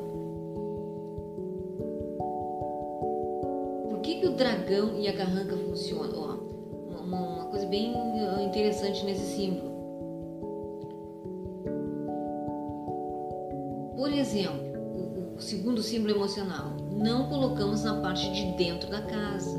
por 3.89 4.01
que, 4.01 4.15
que 4.15 4.27
o 4.27 4.31
dragão 4.31 4.99
e 4.99 5.07
a 5.07 5.13
carranca 5.13 5.55
funcionam? 5.55 6.58
Uma, 7.17 7.45
coisa 7.45 7.65
bem 7.65 7.93
ah, 7.95 8.43
interessante 8.43 9.03
nesse 9.05 9.35
símbolo. 9.35 9.69
Por 13.95 14.11
exemplo, 14.13 14.59
o, 14.95 15.35
o 15.35 15.41
segundo 15.41 15.81
símbolo 15.81 16.15
emocional, 16.15 16.77
não 16.91 17.27
colocamos 17.27 17.83
na 17.83 17.99
parte 18.01 18.31
de 18.31 18.57
dentro 18.57 18.89
da 18.89 19.01
casa, 19.01 19.57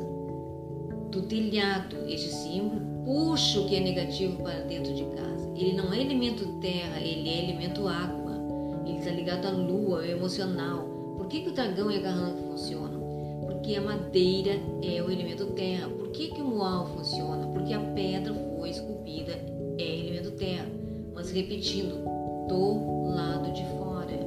do 1.11 1.23
telhado. 1.23 1.97
Este 2.07 2.29
símbolo 2.29 2.81
puxa 3.05 3.61
o 3.61 3.67
que 3.67 3.77
é 3.77 3.81
negativo 3.81 4.43
para 4.43 4.61
dentro 4.61 4.95
de 4.95 5.05
casa. 5.05 5.51
Ele 5.57 5.75
não 5.75 5.93
é 5.93 6.01
elemento 6.01 6.61
terra, 6.61 7.01
ele 7.01 7.29
é 7.29 7.45
elemento 7.45 7.87
água. 7.87 8.39
Ele 8.87 8.99
está 8.99 9.11
ligado 9.11 9.47
à 9.47 9.51
lua, 9.51 9.99
ao 9.99 10.05
emocional. 10.05 10.85
Por 11.17 11.27
que, 11.27 11.43
que 11.43 11.51
o 11.51 11.53
dragão 11.53 11.91
e 11.91 11.99
a 11.99 12.01
garrafa 12.01 12.37
funcionam? 12.37 12.90
Porque 13.61 13.77
a 13.77 13.83
madeira 13.83 14.53
é 14.83 15.03
o 15.03 15.11
elemento 15.11 15.45
terra. 15.49 15.87
Por 15.87 16.09
que, 16.09 16.29
que 16.29 16.41
o 16.41 16.47
mual 16.47 16.87
funciona? 16.87 17.47
Porque 17.49 17.75
a 17.75 17.79
pedra 17.79 18.33
foi 18.57 18.71
esculpida, 18.71 19.33
é 19.79 19.99
elemento 19.99 20.31
terra. 20.31 20.67
Mas 21.15 21.31
repetindo, 21.31 22.03
do 22.49 23.11
lado 23.15 23.53
de 23.53 23.63
fora. 23.77 24.19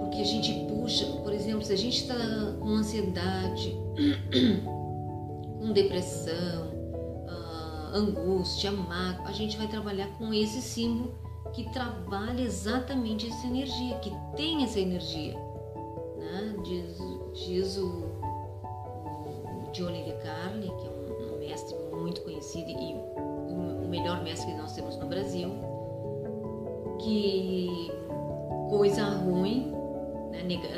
Porque 0.00 0.22
a 0.22 0.24
gente 0.24 0.54
puxa, 0.70 1.04
por 1.22 1.34
exemplo, 1.34 1.62
se 1.62 1.74
a 1.74 1.76
gente 1.76 1.98
está 1.98 2.16
com 2.58 2.68
ansiedade, 2.68 3.76
com 5.60 5.70
depressão, 5.74 6.68
uh, 7.28 7.94
angústia, 7.94 8.72
mágoa, 8.72 9.28
a 9.28 9.32
gente 9.32 9.58
vai 9.58 9.68
trabalhar 9.68 10.06
com 10.16 10.32
esse 10.32 10.62
símbolo 10.62 11.12
que 11.52 11.70
trabalha 11.70 12.40
exatamente 12.40 13.28
essa 13.28 13.46
energia, 13.46 13.98
que 13.98 14.10
tem 14.36 14.64
essa 14.64 14.80
energia. 14.80 15.34
Né? 16.16 16.54
Diz, 16.64 16.98
diz 17.34 17.76
o, 17.76 17.88
o 17.88 19.70
Johnny 19.72 20.04
De 20.04 20.12
Carli, 20.22 20.68
que 20.68 20.86
é 20.86 20.90
um, 20.90 21.34
um, 21.34 21.38
mestre 21.38 21.76
muito 21.92 22.22
conhecido 22.22 22.70
e 22.70 22.94
um, 22.94 23.84
um 23.84 23.88
melhor 23.88 24.22
mestre 24.22 24.52
que 24.52 24.58
nós 24.58 24.74
temos 24.74 24.96
no 24.96 25.06
Brasil, 25.06 25.50
que 27.00 27.92
coisa 28.70 29.04
ruim, 29.04 29.70
né, 30.30 30.42
neg 30.44 30.62
uh, 30.64 30.70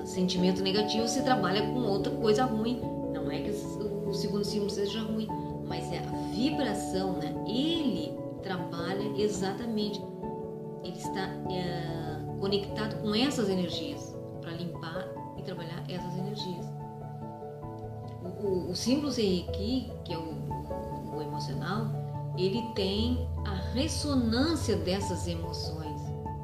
uh, 0.00 0.06
sentimento 0.06 0.62
negativo 0.62 1.08
se 1.08 1.22
trabalha 1.22 1.62
com 1.62 1.80
outra 1.80 2.12
coisa 2.12 2.44
ruim. 2.44 2.80
Não 3.12 3.28
é 3.30 3.40
que 3.40 3.50
o 3.50 4.14
segundo 4.14 4.44
símbolo 4.44 4.70
seja 4.70 5.00
ruim, 5.00 5.26
mas 5.66 5.92
é 5.92 5.98
a 5.98 6.06
vibração, 6.32 7.14
né? 7.14 7.34
Ele 7.46 8.15
exatamente, 9.18 10.00
ele 10.82 10.96
está 10.96 11.28
uh, 11.28 12.38
conectado 12.38 13.00
com 13.02 13.14
essas 13.14 13.48
energias 13.48 14.14
para 14.40 14.52
limpar 14.52 15.06
e 15.36 15.42
trabalhar 15.42 15.82
essas 15.88 16.16
energias. 16.18 16.66
O, 18.22 18.46
o, 18.46 18.70
o 18.70 18.76
símbolo 18.76 19.12
que 19.12 20.12
é 20.12 20.18
o, 20.18 21.16
o 21.16 21.22
emocional, 21.22 21.86
ele 22.36 22.62
tem 22.74 23.28
a 23.44 23.54
ressonância 23.72 24.76
dessas 24.76 25.26
emoções. 25.26 26.00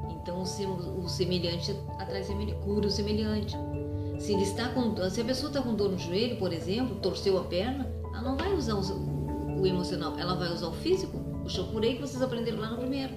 Então 0.09 0.41
o, 0.41 0.45
semelhante 1.09 1.75
atrai 1.99 2.23
cura 2.63 2.87
o 2.87 2.91
semelhante. 2.91 3.55
Se 4.19 4.33
ele 4.33 4.43
está 4.43 4.69
com, 4.69 4.95
se 5.09 5.19
a 5.19 5.25
pessoa 5.25 5.49
está 5.49 5.61
com 5.61 5.75
dor 5.75 5.91
no 5.91 5.97
joelho, 5.97 6.37
por 6.37 6.53
exemplo, 6.53 6.95
torceu 7.01 7.37
a 7.37 7.43
perna, 7.43 7.91
ela 8.13 8.21
não 8.21 8.37
vai 8.37 8.53
usar 8.53 8.75
o, 8.75 9.61
o 9.61 9.67
emocional, 9.67 10.17
ela 10.17 10.35
vai 10.35 10.51
usar 10.51 10.67
o 10.67 10.73
físico, 10.73 11.19
o 11.43 11.49
chokurei 11.49 11.95
que 11.95 12.01
vocês 12.01 12.21
aprenderam 12.21 12.59
lá 12.59 12.71
no 12.71 12.77
primeiro. 12.77 13.13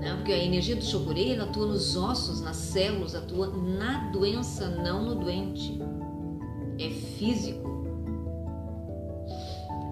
Né? 0.00 0.14
Porque 0.16 0.32
a 0.32 0.44
energia 0.44 0.76
do 0.76 0.84
chokurei 0.84 1.38
atua 1.38 1.66
nos 1.66 1.96
ossos, 1.96 2.40
nas 2.40 2.56
células, 2.56 3.14
atua 3.14 3.48
na 3.48 4.10
doença, 4.10 4.68
não 4.68 5.04
no 5.04 5.14
doente. 5.14 5.78
É 6.78 6.90
físico. 6.90 7.76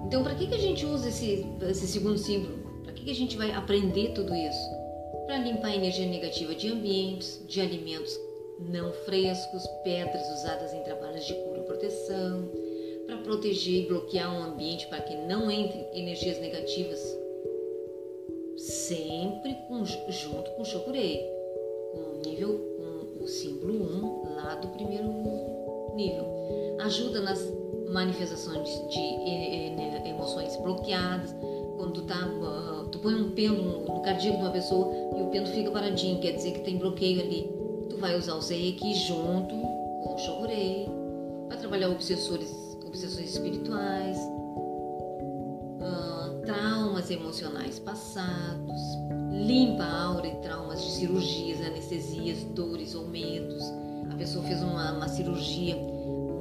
Então, 0.06 0.22
para 0.22 0.34
que, 0.34 0.46
que 0.46 0.54
a 0.54 0.58
gente 0.58 0.84
usa 0.84 1.08
esse, 1.08 1.46
esse 1.62 1.86
segundo 1.86 2.18
símbolo? 2.18 2.58
Para 2.82 2.92
que, 2.92 3.04
que 3.04 3.10
a 3.10 3.14
gente 3.14 3.36
vai 3.36 3.52
aprender 3.52 4.12
tudo 4.12 4.34
isso? 4.34 4.70
Para 5.26 5.38
limpar 5.38 5.68
a 5.68 5.76
energia 5.76 6.06
negativa 6.06 6.54
de 6.54 6.68
ambientes, 6.68 7.42
de 7.48 7.60
alimentos 7.60 8.12
não 8.58 8.92
frescos, 8.92 9.66
pedras 9.82 10.22
usadas 10.38 10.72
em 10.72 10.82
trabalhos 10.82 11.26
de 11.26 11.34
cura 11.34 11.60
e 11.60 11.64
proteção, 11.64 12.48
para 13.06 13.16
proteger 13.18 13.84
e 13.84 13.86
bloquear 13.86 14.34
um 14.34 14.42
ambiente 14.42 14.86
para 14.88 15.00
que 15.00 15.14
não 15.16 15.50
entrem 15.50 15.86
energias 15.92 16.40
negativas, 16.40 17.00
sempre 18.56 19.54
com, 19.68 19.84
junto 19.84 20.50
com 20.52 20.62
o 20.62 20.64
Shokurei, 20.64 21.20
com 21.92 21.98
o 21.98 22.22
nível, 22.24 22.58
com 23.16 23.24
o 23.24 23.28
símbolo 23.28 23.74
1 23.74 24.34
lá 24.36 24.54
do 24.56 24.68
primeiro 24.68 25.08
nível. 25.94 26.24
Ajuda 26.80 27.20
nas 27.20 27.40
manifestações 27.88 28.68
de 28.88 29.24
emoções 30.24 30.56
bloqueadas, 30.56 31.34
quando 31.76 31.92
tu, 31.92 32.02
tá, 32.02 32.26
uh, 32.26 32.88
tu 32.88 32.98
põe 32.98 33.14
um 33.14 33.30
pêndulo 33.32 33.84
no 33.86 34.00
cardíaco 34.00 34.38
de 34.38 34.42
uma 34.42 34.52
pessoa 34.52 34.94
e 35.16 35.22
o 35.22 35.26
pêndulo 35.26 35.54
fica 35.54 35.70
paradinho, 35.70 36.20
quer 36.20 36.32
dizer 36.32 36.52
que 36.52 36.60
tem 36.60 36.78
bloqueio 36.78 37.20
ali. 37.20 37.50
Tu 37.90 37.96
vai 37.98 38.16
usar 38.16 38.34
o 38.34 38.42
Seiki 38.42 38.94
junto 38.94 39.54
com 39.54 40.14
o 40.14 40.18
Shokurei 40.18 40.88
para 41.48 41.58
trabalhar 41.58 41.90
obsessores, 41.90 42.50
obsessões 42.94 43.30
espirituais, 43.30 44.16
uh, 45.80 46.40
traumas 46.46 47.10
emocionais 47.10 47.80
passados, 47.80 48.80
limpa 49.32 49.82
a 49.82 50.02
aura 50.04 50.28
e 50.28 50.36
traumas 50.36 50.80
de 50.80 50.92
cirurgias, 50.92 51.60
anestesias, 51.60 52.44
dores 52.54 52.94
ou 52.94 53.08
medos. 53.08 53.64
A 54.12 54.14
pessoa 54.14 54.44
fez 54.44 54.62
uma, 54.62 54.92
uma 54.92 55.08
cirurgia 55.08 55.76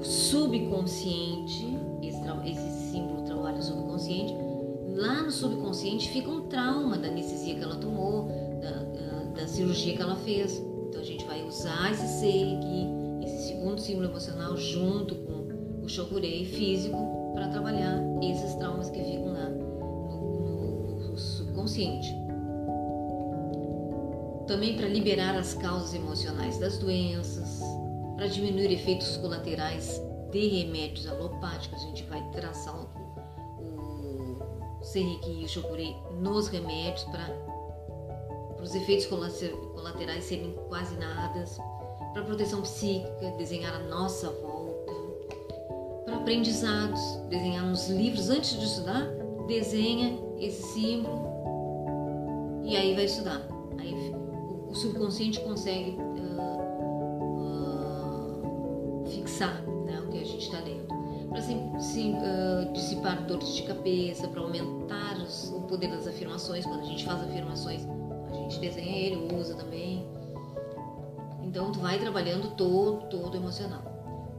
subconsciente, 0.04 1.76
esse, 2.04 2.22
esse 2.46 2.92
símbolo 2.92 3.24
trabalha 3.24 3.58
o 3.58 3.64
subconsciente, 3.64 4.36
lá 4.96 5.24
no 5.24 5.32
subconsciente 5.32 6.08
fica 6.10 6.30
um 6.30 6.42
trauma 6.42 7.00
da 7.00 7.08
anestesia 7.08 7.56
que 7.56 7.64
ela 7.64 7.78
tomou, 7.78 8.28
da, 8.62 9.42
da 9.42 9.48
cirurgia 9.48 9.96
que 9.96 10.02
ela 10.04 10.18
fez. 10.18 10.62
Então 10.88 11.02
a 11.02 11.04
gente 11.04 11.26
vai 11.26 11.42
usar 11.42 11.92
esse 11.92 12.20
Seiki, 12.20 12.88
esse 13.24 13.48
segundo 13.48 13.82
símbolo 13.82 14.10
emocional, 14.10 14.56
junto 14.56 15.16
com 15.16 15.43
o 15.84 15.90
Shokurei 15.90 16.46
físico, 16.46 16.98
para 17.34 17.50
trabalhar 17.50 18.00
esses 18.22 18.56
traumas 18.56 18.90
que 18.90 19.04
ficam 19.04 19.34
lá 19.34 19.50
no, 19.50 20.40
no, 20.40 21.10
no 21.10 21.18
subconsciente. 21.18 22.16
Também 24.48 24.78
para 24.78 24.88
liberar 24.88 25.36
as 25.36 25.54
causas 25.56 25.94
emocionais 25.94 26.58
das 26.58 26.78
doenças, 26.78 27.62
para 28.16 28.28
diminuir 28.28 28.72
efeitos 28.72 29.18
colaterais 29.18 30.02
de 30.32 30.48
remédios 30.48 31.06
alopáticos, 31.08 31.84
a 31.84 31.88
gente 31.88 32.04
vai 32.04 32.22
traçar 32.32 32.76
o, 32.76 32.88
o 34.80 34.84
Serrique 34.84 35.30
e 35.30 35.46
o 35.46 35.50
Chokurei 35.50 35.96
nos 36.20 36.48
remédios 36.48 37.04
para 37.06 37.28
os 38.62 38.74
efeitos 38.74 39.06
colaterais 39.06 40.24
serem 40.24 40.54
quase 40.70 40.96
nada, 40.96 41.44
para 42.14 42.24
proteção 42.24 42.62
psíquica, 42.62 43.32
desenhar 43.38 43.74
a 43.74 43.80
nossa 43.80 44.30
para 44.30 44.63
aprendizados, 46.24 47.20
desenhar 47.30 47.66
nos 47.66 47.90
livros 47.90 48.30
antes 48.30 48.58
de 48.58 48.66
estudar, 48.66 49.06
desenha 49.46 50.18
esse 50.40 50.64
símbolo 50.74 51.22
e 52.64 52.78
aí 52.78 52.96
vai 52.96 53.04
estudar. 53.04 53.42
Aí 53.78 53.94
o 54.70 54.74
subconsciente 54.74 55.42
consegue 55.42 55.98
fixar 59.06 59.62
né, 59.86 60.00
o 60.00 60.10
que 60.10 60.18
a 60.18 60.26
gente 60.26 60.46
está 60.46 60.60
lendo, 60.60 60.88
para 61.30 61.40
uh, 61.40 62.74
dissipar 62.74 63.26
dores 63.26 63.54
de 63.56 63.64
cabeça, 63.64 64.28
para 64.28 64.42
aumentar 64.42 65.18
os, 65.18 65.52
o 65.52 65.62
poder 65.64 65.90
das 65.90 66.08
afirmações. 66.08 66.66
Quando 66.66 66.82
a 66.82 66.86
gente 66.86 67.04
faz 67.04 67.22
afirmações, 67.22 67.86
a 68.32 68.34
gente 68.34 68.60
desenha 68.60 68.98
ele, 68.98 69.36
usa 69.36 69.56
também. 69.56 70.08
Então, 71.44 71.72
tu 71.72 71.80
vai 71.80 72.00
trabalhando 72.00 72.56
todo, 72.56 73.10
todo 73.10 73.36
emocional. 73.36 73.93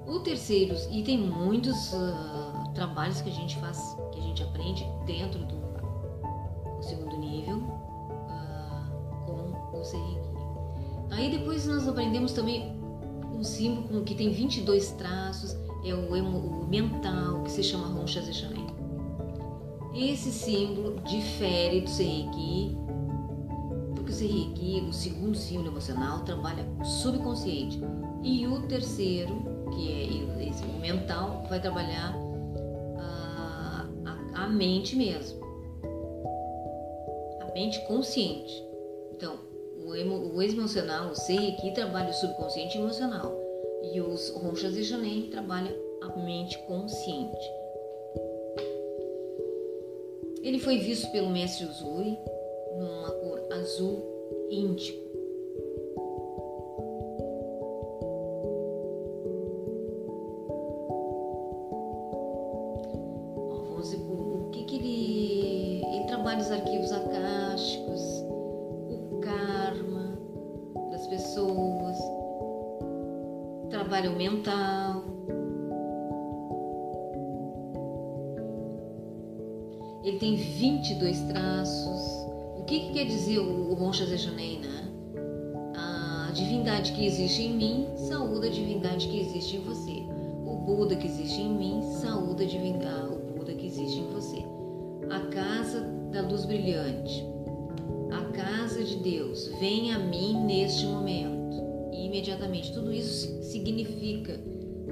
O 0.07 0.21
terceiro, 0.21 0.77
e 0.90 1.03
tem 1.03 1.19
muitos 1.19 1.93
uh, 1.93 2.73
trabalhos 2.75 3.21
que 3.23 3.31
a 3.31 3.33
gente 3.33 3.57
faz, 3.57 3.97
que 4.12 4.21
a 4.21 4.23
gente 4.23 4.43
aprende 4.43 4.87
dentro 5.07 5.40
do, 5.40 5.57
do 6.77 6.83
segundo 6.83 7.17
nível 7.17 7.57
uh, 7.57 9.25
com 9.25 9.79
o 9.79 9.85
Seiki. 9.85 10.35
Aí 11.11 11.31
depois 11.31 11.67
nós 11.67 11.88
aprendemos 11.88 12.33
também 12.33 12.77
um 13.33 13.43
símbolo 13.43 14.05
que 14.05 14.14
tem 14.14 14.31
22 14.31 14.93
traços, 14.93 15.57
é 15.85 15.95
o, 15.95 16.12
o 16.12 16.67
mental, 16.67 17.43
que 17.43 17.51
se 17.51 17.62
chama 17.62 17.88
Roncha 17.88 18.21
Zechanen. 18.23 18.67
Esse 19.95 20.33
símbolo 20.33 21.01
difere 21.03 21.83
do 21.83 21.88
Seiki, 21.88 22.77
porque 23.95 24.11
o 24.11 24.14
Seiki, 24.14 24.85
o 24.88 24.93
segundo 24.93 25.37
símbolo 25.37 25.69
emocional, 25.69 26.21
trabalha 26.21 26.67
subconsciente. 26.83 27.81
E 28.23 28.47
o 28.47 28.62
terceiro, 28.62 29.63
que 29.75 29.93
é 29.93 30.49
esse, 30.49 30.65
o 30.65 30.81
mental, 30.81 31.45
vai 31.49 31.61
trabalhar 31.61 32.15
a, 32.99 33.87
a, 34.07 34.45
a 34.45 34.49
mente 34.49 34.97
mesmo. 34.97 35.45
A 37.41 37.53
mente 37.55 37.81
consciente. 37.87 38.65
Então, 39.13 39.39
o, 39.85 40.43
emocional, 40.43 41.11
o 41.11 41.15
Seiki, 41.15 41.73
trabalha 41.73 42.11
o 42.11 42.15
subconsciente 42.15 42.79
emocional. 42.79 43.39
E 43.93 44.01
os 44.01 44.31
Ronchas 44.31 44.77
e 44.77 44.83
Janem 44.83 45.29
trabalham 45.31 45.75
a 46.03 46.17
mente 46.17 46.59
consciente. 46.67 47.53
Ele 50.43 50.59
foi 50.59 50.79
visto 50.79 51.11
pelo 51.11 51.31
mestre 51.31 51.67
Uzui 51.67 52.19
numa 52.77 53.11
cor 53.11 53.41
azul 53.53 54.49
índico. 54.51 55.04
22 80.88 81.20
traços. 81.23 82.27
O 82.59 82.64
que, 82.64 82.81
que 82.81 82.92
quer 82.92 83.07
dizer 83.07 83.38
o, 83.38 83.75
Roncha 83.75 84.07
Zechanen, 84.07 84.61
né? 84.61 84.88
A 85.77 86.31
divindade 86.33 86.92
que 86.92 87.05
existe 87.07 87.42
em 87.42 87.57
mim 87.57 87.88
saúda 88.09 88.47
a 88.47 88.51
divindade 88.51 89.09
que 89.09 89.20
existe 89.20 89.57
em 89.57 89.61
você. 89.61 90.03
O 90.47 90.57
Buda 90.66 90.94
que 90.97 91.07
existe 91.07 91.40
em 91.40 91.55
mim 91.57 91.83
saúda 92.01 92.44
a 92.44 92.47
divindade, 92.47 93.14
o 93.14 93.38
Buda 93.38 93.53
que 93.53 93.66
existe 93.66 94.01
em 94.01 94.11
você. 94.11 94.44
A 95.11 95.20
casa 95.31 95.81
da 96.12 96.23
luz 96.23 96.44
brilhante 96.44 97.35
casa 98.35 98.83
de 98.83 98.97
Deus, 98.97 99.49
venha 99.61 99.97
a 99.97 99.99
mim 99.99 100.35
neste 100.44 100.87
momento. 100.87 101.62
E 101.92 102.07
imediatamente, 102.07 102.73
tudo 102.73 102.92
isso 102.92 103.42
significa 103.42 104.38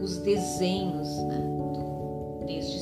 os 0.01 0.19
desenhos 0.19 1.09
né, 1.25 1.39
do, 1.39 2.47
deste. 2.47 2.82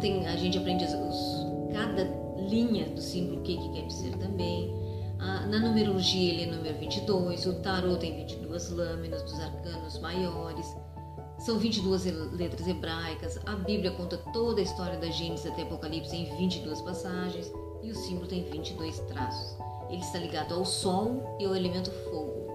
Tem, 0.00 0.26
a 0.26 0.36
gente 0.36 0.58
aprende 0.58 0.84
os, 0.84 1.46
cada 1.72 2.04
linha 2.48 2.86
do 2.88 3.00
símbolo, 3.00 3.42
que, 3.42 3.56
que 3.56 3.68
quer 3.70 3.86
dizer 3.86 4.16
também. 4.16 4.74
Ah, 5.18 5.46
na 5.46 5.58
numerologia 5.58 6.32
ele 6.32 6.42
é 6.44 6.56
número 6.56 6.78
22, 6.78 7.46
o 7.46 7.54
tarô 7.60 7.96
tem 7.96 8.16
22 8.16 8.70
lâminas 8.70 9.22
dos 9.22 9.38
arcanos 9.38 9.98
maiores, 10.00 10.74
são 11.38 11.58
22 11.58 12.04
letras 12.32 12.66
hebraicas, 12.66 13.38
a 13.46 13.56
Bíblia 13.56 13.90
conta 13.92 14.18
toda 14.32 14.60
a 14.60 14.64
história 14.64 14.98
da 14.98 15.08
Gênesis 15.08 15.46
até 15.46 15.62
Apocalipse 15.62 16.14
em 16.14 16.24
22 16.36 16.80
passagens 16.82 17.52
e 17.82 17.90
o 17.90 17.94
símbolo 17.94 18.26
tem 18.26 18.44
22 18.44 18.98
traços. 19.00 19.56
Ele 19.88 20.02
está 20.02 20.18
ligado 20.18 20.54
ao 20.54 20.64
Sol 20.64 21.36
e 21.38 21.44
ao 21.44 21.56
elemento 21.56 21.90
fogo. 21.90 22.49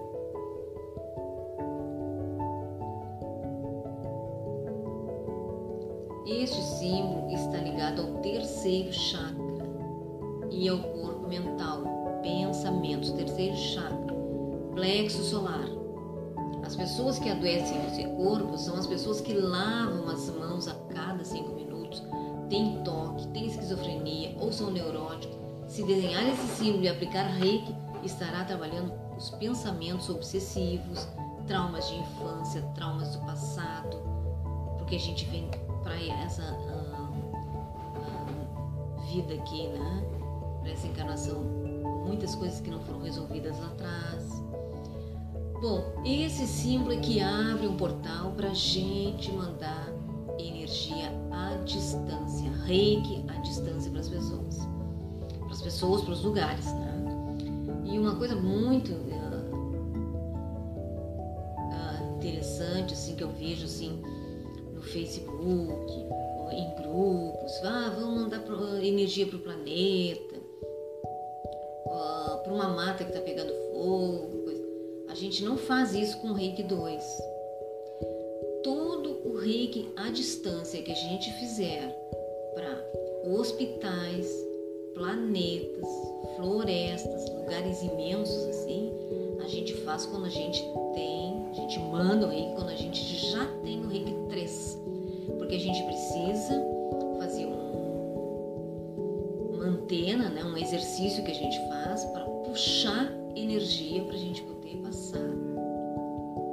Símbolo 6.86 7.28
está 7.32 7.58
ligado 7.58 8.02
ao 8.02 8.08
terceiro 8.20 8.92
chakra 8.92 9.66
e 10.50 10.68
ao 10.68 10.78
corpo 10.78 11.26
mental, 11.26 11.82
pensamentos, 12.22 13.10
terceiro 13.10 13.56
chakra, 13.56 14.14
plexo 14.72 15.24
solar. 15.24 15.68
As 16.64 16.76
pessoas 16.76 17.18
que 17.18 17.28
adoecem 17.28 17.78
nesse 17.82 18.04
corpo 18.04 18.56
são 18.56 18.76
as 18.76 18.86
pessoas 18.86 19.20
que 19.20 19.34
lavam 19.34 20.08
as 20.08 20.30
mãos 20.30 20.68
a 20.68 20.74
cada 20.94 21.24
cinco 21.24 21.54
minutos, 21.54 22.02
têm 22.48 22.80
toque, 22.84 23.26
têm 23.28 23.46
esquizofrenia 23.46 24.36
ou 24.38 24.52
são 24.52 24.70
neuróticos. 24.70 25.36
Se 25.66 25.82
desenhar 25.82 26.28
esse 26.28 26.46
símbolo 26.56 26.84
e 26.84 26.88
aplicar 26.88 27.24
reiki, 27.24 27.74
estará 28.04 28.44
trabalhando 28.44 28.92
os 29.16 29.30
pensamentos 29.30 30.08
obsessivos, 30.08 31.08
traumas 31.48 31.88
de 31.88 31.96
infância, 31.96 32.62
traumas 32.76 33.16
do 33.16 33.26
passado, 33.26 33.96
porque 34.78 34.94
a 34.94 35.00
gente 35.00 35.24
vem 35.26 35.50
para 35.86 36.02
essa 36.24 36.42
uh, 36.42 37.14
uh, 37.96 39.00
vida 39.12 39.34
aqui, 39.34 39.68
né? 39.68 40.04
Para 40.60 40.72
essa 40.72 40.88
encarnação, 40.88 41.44
muitas 42.04 42.34
coisas 42.34 42.60
que 42.60 42.68
não 42.68 42.80
foram 42.80 43.00
resolvidas 43.02 43.56
lá 43.60 43.68
atrás. 43.68 44.42
Bom, 45.62 45.84
esse 46.04 46.44
símbolo 46.44 46.92
é 46.94 46.96
que 46.96 47.20
abre 47.20 47.68
um 47.68 47.76
portal 47.76 48.32
para 48.32 48.52
gente 48.52 49.30
mandar 49.32 49.88
energia 50.38 51.10
à 51.30 51.54
distância, 51.64 52.50
reiki 52.64 53.24
à 53.28 53.34
distância 53.40 53.88
para 53.90 54.00
as 54.00 54.08
pessoas, 54.08 54.58
para 55.38 55.52
as 55.52 55.62
pessoas, 55.62 56.02
para 56.02 56.12
os 56.12 56.24
lugares, 56.24 56.66
né? 56.72 56.94
E 57.84 57.96
uma 57.96 58.16
coisa 58.16 58.34
muito 58.34 58.92
uh, 58.92 59.06
interessante, 62.16 62.92
assim, 62.92 63.14
que 63.14 63.22
eu 63.22 63.30
vejo, 63.30 63.64
assim, 63.64 64.02
Facebook, 64.86 65.92
em 66.52 66.74
grupos, 66.76 67.52
ah, 67.64 67.94
vamos 67.98 68.22
mandar 68.22 68.42
energia 68.82 69.26
para 69.26 69.36
o 69.36 69.40
planeta, 69.40 70.36
para 72.46 72.54
uma 72.54 72.68
mata 72.68 73.02
que 73.02 73.10
está 73.10 73.20
pegando 73.20 73.52
fogo. 73.72 74.44
Coisa. 74.44 74.62
A 75.08 75.14
gente 75.14 75.44
não 75.44 75.56
faz 75.56 75.94
isso 75.94 76.16
com 76.18 76.28
o 76.28 76.32
Reiki 76.32 76.62
2. 76.62 77.04
Todo 78.62 79.20
o 79.28 79.36
Reiki 79.38 79.92
à 79.96 80.10
distância 80.10 80.80
que 80.80 80.92
a 80.92 80.94
gente 80.94 81.32
fizer 81.32 81.88
para 82.54 82.86
hospitais, 83.24 84.26
planetas, 84.96 85.88
florestas, 86.36 87.28
lugares 87.34 87.82
imensos 87.82 88.44
assim, 88.46 88.90
a 89.44 89.48
gente 89.48 89.74
faz 89.84 90.06
quando 90.06 90.24
a 90.24 90.30
gente 90.30 90.60
tem, 90.94 91.46
a 91.50 91.54
gente 91.54 91.78
manda 91.78 92.26
o 92.26 92.30
reiki 92.30 92.54
quando 92.54 92.70
a 92.70 92.74
gente 92.74 92.98
já 93.30 93.44
tem 93.62 93.84
o 93.84 93.88
reiki 93.88 94.14
3. 94.30 94.78
Porque 95.38 95.54
a 95.54 95.60
gente 95.60 95.82
precisa 95.84 96.64
fazer 97.18 97.44
um, 97.44 97.66
uma 99.52 99.66
antena, 99.66 100.30
né, 100.30 100.42
um 100.42 100.56
exercício 100.56 101.22
que 101.22 101.30
a 101.30 101.34
gente 101.34 101.58
faz 101.68 102.04
para 102.06 102.24
puxar 102.24 103.12
energia 103.36 104.02
para 104.02 104.14
a 104.14 104.18
gente 104.18 104.42
poder 104.42 104.76
passar. 104.78 105.28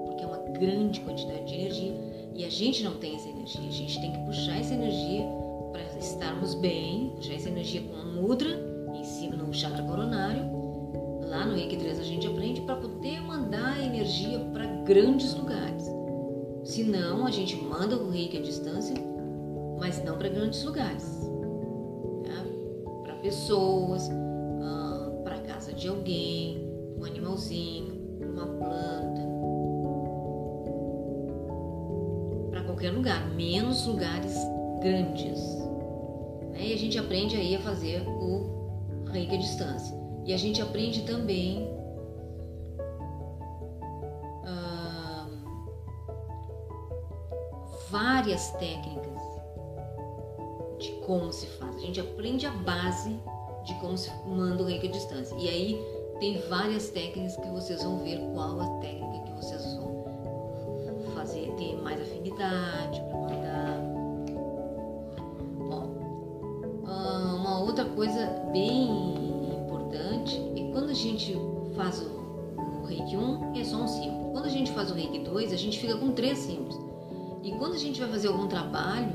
Porque 0.06 0.22
é 0.24 0.28
uma 0.28 0.40
grande 0.60 1.00
quantidade 1.00 1.46
de 1.46 1.56
energia 1.56 1.96
e 2.36 2.44
a 2.44 2.50
gente 2.50 2.84
não 2.84 2.98
tem 2.98 3.16
essa 3.16 3.30
energia. 3.30 3.70
A 3.70 3.72
gente 3.72 4.02
tem 4.02 4.12
que 4.12 4.20
puxar 4.26 4.60
essa 4.60 4.74
energia 4.74 5.43
estarmos 6.04 6.56
bem, 6.56 7.14
puxar 7.16 7.34
essa 7.34 7.50
energia 7.50 7.82
com 7.82 7.96
a 7.96 8.06
mudra 8.06 8.50
em 8.94 9.04
cima 9.04 9.36
no 9.36 9.54
chakra 9.54 9.84
coronário 9.84 10.64
Lá 11.34 11.48
no 11.48 11.56
Reiki 11.56 11.78
3 11.78 12.00
a 12.00 12.04
gente 12.04 12.28
aprende 12.28 12.62
para 12.62 12.76
poder 12.76 13.20
mandar 13.22 13.84
energia 13.84 14.40
para 14.54 14.68
grandes 14.84 15.34
lugares. 15.34 15.90
Se 16.64 16.84
não, 16.84 17.26
a 17.26 17.32
gente 17.32 17.56
manda 17.58 17.96
o 17.96 18.12
Reiki 18.12 18.38
à 18.38 18.42
distância, 18.42 18.96
mas 19.80 20.04
não 20.06 20.16
para 20.16 20.30
grandes 20.30 20.64
lugares. 20.64 21.28
Tá? 22.24 22.46
Para 23.04 23.16
pessoas, 23.16 24.12
ah, 24.62 25.12
para 25.24 25.40
casa 25.40 25.74
de 25.74 25.88
alguém, 25.88 26.72
um 27.00 27.04
animalzinho, 27.04 28.20
uma 28.22 28.46
planta. 28.46 29.22
Para 32.52 32.64
qualquer 32.64 32.92
lugar, 32.92 33.28
menos 33.34 33.88
lugares 33.88 34.38
grandes. 34.84 35.63
Né? 36.54 36.68
E 36.68 36.74
a 36.74 36.78
gente 36.78 36.98
aprende 36.98 37.36
aí 37.36 37.56
a 37.56 37.60
fazer 37.60 38.08
o 38.08 39.04
reiki 39.12 39.36
à 39.36 39.38
distância. 39.38 39.96
E 40.26 40.34
a 40.34 40.38
gente 40.38 40.62
aprende 40.62 41.02
também 41.02 41.68
ah, 44.46 45.28
várias 47.90 48.52
técnicas 48.52 49.22
de 50.80 50.92
como 51.06 51.34
se 51.34 51.48
faz. 51.48 51.76
A 51.76 51.80
gente 51.80 52.00
aprende 52.00 52.46
a 52.46 52.52
base 52.52 53.20
de 53.66 53.74
como 53.76 53.98
se 53.98 54.10
manda 54.26 54.64
o 54.64 54.66
reiki 54.66 54.88
à 54.88 54.92
distância. 54.92 55.36
E 55.38 55.50
aí 55.50 55.82
tem 56.20 56.40
várias 56.50 56.90
técnicas 56.90 57.36
que 57.36 57.48
vocês 57.50 57.84
vão 57.84 58.00
ver 58.00 58.20
qual 58.34 58.62
a 58.62 58.68
técnica 58.80 59.26
que 59.26 59.32
vocês 59.34 59.62
vão 59.76 60.04
fazer, 61.16 61.54
ter 61.58 61.76
mais 61.82 62.02
afinidade 62.02 63.02
2, 75.94 75.96
a 75.96 75.96
gente 75.96 75.96
fica 75.96 75.98
com 75.98 76.12
três 76.12 76.38
símbolos. 76.40 76.80
E 77.44 77.52
quando 77.54 77.74
a 77.74 77.78
gente 77.78 78.00
vai 78.00 78.10
fazer 78.10 78.28
algum 78.28 78.48
trabalho, 78.48 79.12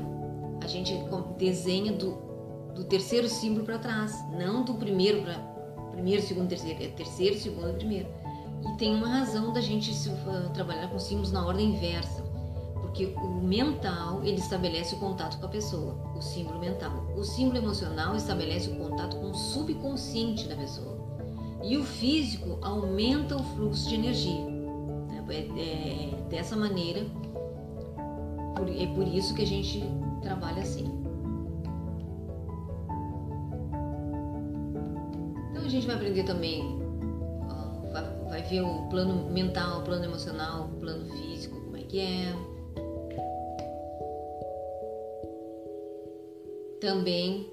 a 0.61 0.67
gente 0.67 0.93
desenha 1.37 1.91
do, 1.91 2.17
do 2.75 2.83
terceiro 2.83 3.27
símbolo 3.27 3.65
para 3.65 3.79
trás, 3.79 4.13
não 4.31 4.63
do 4.63 4.75
primeiro 4.75 5.21
para 5.21 5.49
primeiro, 5.99 6.21
segundo, 6.21 6.47
terceiro, 6.47 6.81
é 6.81 6.87
terceiro, 6.87 7.37
segundo, 7.37 7.73
primeiro. 7.75 8.07
E 8.65 8.77
tem 8.77 8.95
uma 8.95 9.07
razão 9.07 9.51
da 9.51 9.61
gente 9.61 9.93
se, 9.93 10.09
uh, 10.09 10.49
trabalhar 10.53 10.87
com 10.89 10.99
símbolos 10.99 11.31
na 11.31 11.45
ordem 11.45 11.71
inversa, 11.71 12.23
porque 12.81 13.05
o 13.05 13.41
mental 13.41 14.23
ele 14.23 14.39
estabelece 14.39 14.95
o 14.95 14.99
contato 14.99 15.39
com 15.39 15.45
a 15.45 15.49
pessoa, 15.49 15.95
o 16.15 16.21
símbolo 16.21 16.59
mental. 16.59 17.05
O 17.17 17.23
símbolo 17.23 17.57
emocional 17.57 18.15
estabelece 18.15 18.69
o 18.69 18.75
contato 18.75 19.17
com 19.17 19.31
o 19.31 19.35
subconsciente 19.35 20.47
da 20.47 20.55
pessoa. 20.55 20.97
E 21.63 21.77
o 21.77 21.83
físico 21.83 22.57
aumenta 22.61 23.35
o 23.35 23.43
fluxo 23.43 23.89
de 23.89 23.95
energia. 23.95 24.58
É, 25.31 25.35
é, 25.35 26.09
é 26.09 26.29
dessa 26.29 26.55
maneira, 26.55 27.05
é 28.79 28.87
por 28.87 29.07
isso 29.07 29.33
que 29.33 29.41
a 29.41 29.47
gente 29.47 29.83
trabalha 30.21 30.61
assim. 30.61 30.85
Então 35.51 35.63
a 35.63 35.69
gente 35.69 35.85
vai 35.85 35.95
aprender 35.95 36.23
também, 36.23 36.79
vai, 38.29 38.41
ver 38.43 38.61
o 38.61 38.87
plano 38.89 39.29
mental, 39.31 39.81
o 39.81 39.83
plano 39.83 40.05
emocional, 40.05 40.65
o 40.65 40.79
plano 40.79 41.05
físico, 41.11 41.59
como 41.61 41.77
é 41.77 41.81
que 41.81 41.99
é. 41.99 42.33
Também 46.79 47.45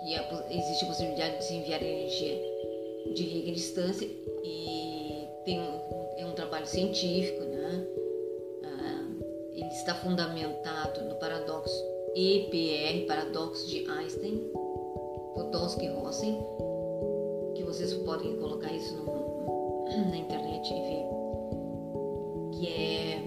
que 0.00 0.14
existe 0.54 0.84
a 0.84 0.88
possibilidade 0.88 1.38
de 1.38 1.44
se 1.44 1.54
enviar 1.54 1.82
energia 1.82 2.38
de 3.14 3.22
riga 3.22 3.52
distância 3.52 4.06
e 4.06 5.26
tem 5.44 5.60
é 5.60 5.83
trabalho 6.64 6.66
científico, 6.66 7.44
né? 7.44 7.86
Ah, 8.64 9.04
ele 9.52 9.68
está 9.68 9.94
fundamentado 9.94 11.04
no 11.04 11.14
paradoxo 11.16 11.84
EPR, 12.16 13.06
paradoxo 13.06 13.68
de 13.68 13.88
Einstein, 13.88 14.50
Podolsky 15.34 15.88
Rosen, 15.88 16.38
que 17.54 17.62
vocês 17.62 17.92
podem 17.94 18.36
colocar 18.36 18.72
isso 18.72 18.96
no, 18.96 19.84
na 20.10 20.16
internet 20.16 20.72
e 20.72 20.80
ver, 20.80 21.06
que 22.52 22.68
é, 22.68 23.22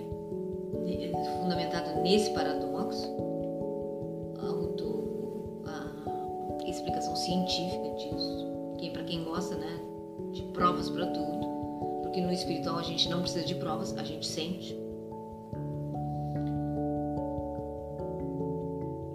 é 1.05 1.41
fundamentado 1.41 2.01
nesse 2.01 2.31
paradoxo, 2.31 3.07
auto, 4.41 5.61
a 5.65 6.69
explicação 6.69 7.15
científica 7.15 7.89
disso 7.95 8.47
que 8.77 8.91
para 8.91 9.03
quem 9.03 9.23
gosta, 9.23 9.55
né, 9.55 9.79
de 10.31 10.43
provas 10.53 10.89
para 10.89 11.07
tudo, 11.07 11.36
porque 12.17 12.25
no 12.25 12.33
espiritual 12.33 12.79
a 12.79 12.81
gente 12.81 13.07
não 13.09 13.21
precisa 13.21 13.45
de 13.45 13.53
provas, 13.53 13.95
a 13.95 14.03
gente 14.03 14.25
sente. 14.25 14.75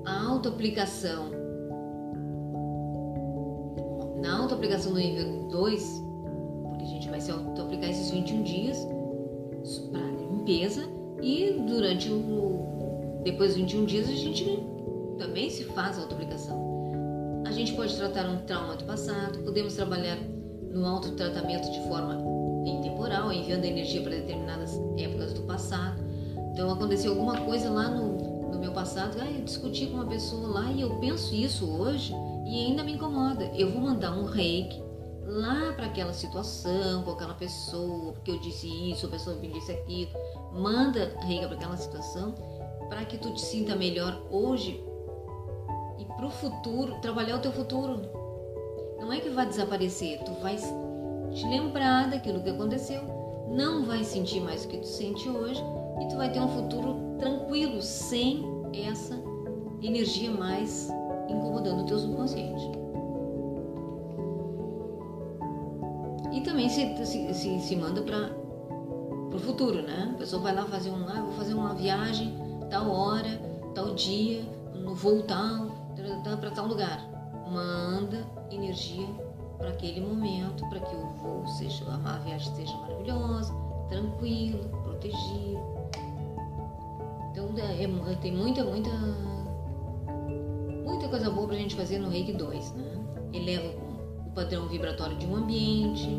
A 0.04 0.24
autoaplicação, 0.28 1.30
na 4.20 4.38
autoaplicação 4.38 4.92
do 4.92 5.00
nível 5.00 5.48
2, 5.48 6.02
porque 6.68 6.84
a 6.84 6.86
gente 6.86 7.08
vai 7.08 7.20
se 7.20 7.32
autoaplicar 7.32 7.90
esses 7.90 8.08
21 8.12 8.42
dias 8.44 8.78
para 9.90 10.00
limpeza 10.00 10.88
e 11.20 11.60
durante 11.66 12.08
o 12.08 13.20
depois 13.24 13.50
dos 13.50 13.62
21 13.62 13.84
dias 13.84 14.08
a 14.08 14.12
gente 14.12 14.44
também 15.18 15.50
se 15.50 15.64
faz 15.64 15.98
a 15.98 16.02
autoaplicação. 16.02 17.42
A 17.46 17.50
gente 17.50 17.72
pode 17.72 17.96
tratar 17.96 18.28
um 18.28 18.46
trauma 18.46 18.76
do 18.76 18.84
passado, 18.84 19.40
podemos 19.40 19.74
trabalhar 19.74 20.18
no 20.70 20.86
autotratamento 20.86 21.68
de 21.68 21.80
forma 21.88 22.42
intemporal, 22.64 23.32
enviando 23.32 23.64
energia 23.64 24.02
para 24.02 24.12
determinadas 24.12 24.78
épocas 24.96 25.32
do 25.32 25.42
passado. 25.42 26.02
Então 26.52 26.70
aconteceu 26.70 27.12
alguma 27.12 27.40
coisa 27.40 27.70
lá 27.70 27.88
no, 27.88 28.50
no 28.52 28.58
meu 28.58 28.72
passado, 28.72 29.16
ah, 29.20 29.30
eu 29.30 29.42
discuti 29.42 29.86
com 29.86 29.94
uma 29.94 30.06
pessoa 30.06 30.48
lá 30.48 30.70
e 30.70 30.82
eu 30.82 30.90
penso 31.00 31.34
isso 31.34 31.68
hoje 31.68 32.14
e 32.46 32.66
ainda 32.66 32.84
me 32.84 32.92
incomoda. 32.92 33.44
Eu 33.54 33.70
vou 33.70 33.80
mandar 33.80 34.12
um 34.12 34.24
reiki 34.24 34.82
lá 35.24 35.72
para 35.72 35.86
aquela 35.86 36.12
situação, 36.12 37.02
com 37.02 37.12
aquela 37.12 37.34
pessoa, 37.34 38.12
porque 38.12 38.30
eu 38.30 38.38
disse 38.38 38.68
isso, 38.90 39.06
a 39.06 39.08
pessoa 39.08 39.36
me 39.36 39.48
disse 39.48 39.72
aquilo. 39.72 40.10
Manda 40.52 41.16
reiki 41.20 41.46
para 41.46 41.56
aquela 41.56 41.76
situação 41.76 42.34
para 42.88 43.06
que 43.06 43.16
tu 43.16 43.32
te 43.32 43.40
sinta 43.40 43.74
melhor 43.74 44.20
hoje 44.30 44.84
e 45.98 46.04
para 46.04 46.26
o 46.26 46.30
futuro, 46.30 47.00
trabalhar 47.00 47.36
o 47.36 47.38
teu 47.38 47.52
futuro. 47.52 48.02
Não 49.00 49.10
é 49.10 49.18
que 49.18 49.30
vai 49.30 49.46
desaparecer, 49.46 50.22
tu 50.24 50.32
vai 50.42 50.58
te 51.34 51.46
lembrar 51.46 52.10
daquilo 52.10 52.42
que 52.42 52.50
aconteceu, 52.50 53.02
não 53.48 53.84
vai 53.84 54.04
sentir 54.04 54.40
mais 54.40 54.64
o 54.64 54.68
que 54.68 54.78
tu 54.78 54.86
sente 54.86 55.28
hoje 55.28 55.62
e 56.00 56.08
tu 56.08 56.16
vai 56.16 56.30
ter 56.30 56.40
um 56.40 56.48
futuro 56.48 57.16
tranquilo, 57.18 57.80
sem 57.82 58.44
essa 58.74 59.18
energia 59.82 60.30
mais 60.30 60.90
incomodando 61.28 61.82
o 61.82 61.86
teu 61.86 61.98
subconsciente. 61.98 62.70
E 66.32 66.40
também 66.40 66.68
se, 66.68 66.96
se, 67.04 67.34
se, 67.34 67.60
se 67.60 67.76
manda 67.76 68.00
para 68.02 68.30
o 69.34 69.38
futuro, 69.38 69.82
né? 69.82 70.10
A 70.14 70.18
pessoa 70.18 70.42
vai 70.42 70.54
lá 70.54 70.64
fazer 70.64 70.90
um, 70.90 71.06
ah, 71.08 71.22
vou 71.22 71.32
fazer 71.32 71.54
uma 71.54 71.74
viagem, 71.74 72.34
tal 72.70 72.90
hora, 72.90 73.40
tal 73.74 73.94
dia, 73.94 74.42
no 74.74 74.94
voo 74.94 75.22
tal, 75.22 75.70
para 76.40 76.50
tal 76.50 76.66
lugar. 76.66 77.06
Manda 77.50 78.26
energia 78.50 79.06
para 79.62 79.70
aquele 79.70 80.00
momento, 80.00 80.68
para 80.68 80.80
que 80.80 80.96
o 80.96 81.06
voo 81.22 81.46
seja, 81.46 81.84
a 82.04 82.18
viagem 82.18 82.52
seja 82.52 82.76
maravilhosa, 82.78 83.54
tranquilo, 83.88 84.68
protegido. 84.82 85.62
Então 87.30 87.48
é, 87.56 87.84
é, 87.84 88.14
tem 88.16 88.32
muita, 88.32 88.64
muita, 88.64 88.90
muita 90.84 91.08
coisa 91.08 91.30
boa 91.30 91.46
para 91.46 91.54
a 91.54 91.58
gente 91.60 91.76
fazer 91.76 92.00
no 92.00 92.08
Reiki 92.08 92.32
2, 92.32 92.72
né? 92.72 93.04
Eleva 93.32 93.72
o 94.26 94.30
padrão 94.32 94.66
vibratório 94.66 95.16
de 95.16 95.26
um 95.26 95.36
ambiente, 95.36 96.10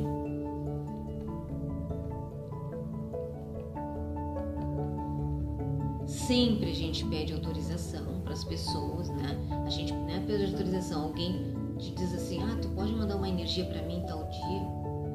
sempre 6.08 6.72
a 6.72 6.74
gente 6.74 7.06
pede 7.06 7.34
autorização 7.34 8.22
para 8.24 8.32
as 8.32 8.46
pessoas, 8.46 9.10
né? 9.10 9.38
A 9.66 9.70
gente 9.70 9.92
né, 9.94 10.24
pede 10.26 10.46
autorização. 10.46 11.04
Alguém 11.04 11.53
te 11.78 11.92
diz 11.92 12.14
assim, 12.14 12.42
ah, 12.44 12.58
tu 12.62 12.70
pode 12.70 12.92
mandar 12.94 13.16
uma 13.16 13.28
energia 13.28 13.66
para 13.66 13.82
mim 13.84 14.04
tal 14.08 14.24
dia, 14.26 14.62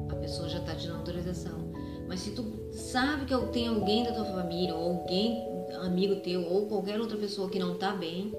a 0.09 0.15
pessoa 0.15 0.49
já 0.49 0.59
está 0.59 0.75
te 0.75 0.87
dando 0.87 0.99
autorização. 0.99 1.69
Mas 2.07 2.21
se 2.21 2.31
tu 2.31 2.43
sabe 2.71 3.25
que 3.25 3.51
tem 3.51 3.67
alguém 3.67 4.03
da 4.03 4.13
tua 4.13 4.25
família, 4.25 4.75
ou 4.75 4.97
alguém, 4.97 5.47
amigo 5.81 6.15
teu, 6.17 6.43
ou 6.51 6.65
qualquer 6.65 6.99
outra 6.99 7.17
pessoa 7.17 7.49
que 7.49 7.59
não 7.59 7.73
está 7.73 7.93
bem, 7.93 8.33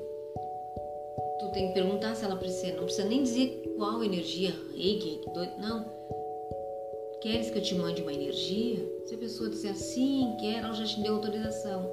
tu 1.39 1.49
tem 1.53 1.69
que 1.69 1.75
perguntar 1.75 2.15
se 2.17 2.25
ela 2.25 2.37
precisa. 2.37 2.75
Não 2.75 2.85
precisa 2.85 3.09
nem 3.09 3.23
dizer 3.23 3.75
qual 3.77 4.03
energia, 4.03 4.53
reiki, 4.75 5.21
não. 5.59 5.85
Queres 7.21 7.51
que 7.51 7.59
eu 7.59 7.63
te 7.63 7.75
mande 7.75 8.03
uma 8.03 8.13
energia? 8.13 8.85
Se 9.07 9.15
a 9.15 9.19
pessoa 9.19 9.51
disser 9.51 9.77
sim, 9.77 10.35
quer, 10.41 10.65
ela 10.65 10.73
já 10.73 10.85
te 10.85 11.01
deu 11.01 11.15
autorização. 11.15 11.89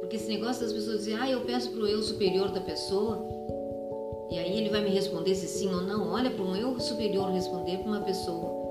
Porque 0.00 0.16
esse 0.16 0.28
negócio 0.28 0.62
das 0.62 0.72
pessoas 0.72 0.98
dizer, 0.98 1.14
ah, 1.20 1.30
eu 1.30 1.42
peço 1.42 1.70
para 1.70 1.80
o 1.80 1.86
eu 1.86 2.02
superior 2.02 2.50
da 2.50 2.60
pessoa, 2.60 3.24
e 4.32 4.38
aí 4.38 4.58
ele 4.58 4.70
vai 4.70 4.82
me 4.82 4.88
responder 4.88 5.34
se 5.34 5.46
sim 5.46 5.72
ou 5.74 5.82
não. 5.82 6.08
Olha, 6.08 6.30
para 6.30 6.42
um 6.42 6.56
eu 6.56 6.80
superior 6.80 7.30
responder 7.30 7.76
para 7.78 7.88
uma 7.88 8.00
pessoa 8.00 8.62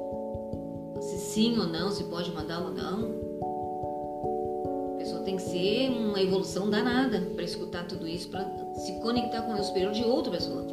se 0.99 1.17
sim 1.17 1.57
ou 1.59 1.67
não, 1.67 1.91
se 1.91 2.03
pode 2.05 2.31
mandar 2.31 2.61
ou 2.61 2.71
não. 2.71 3.11
A 4.95 4.97
pessoa 4.97 5.21
tem 5.21 5.35
que 5.35 5.41
ser 5.43 5.89
uma 5.89 6.19
evolução 6.19 6.67
danada 6.67 7.21
para 7.35 7.43
escutar 7.43 7.85
tudo 7.85 8.07
isso, 8.07 8.29
para 8.29 8.43
se 8.73 8.99
conectar 9.01 9.43
com 9.43 9.53
o 9.53 9.57
eu 9.57 9.63
superior 9.63 9.93
de 9.93 10.03
outra 10.03 10.31
pessoa. 10.31 10.65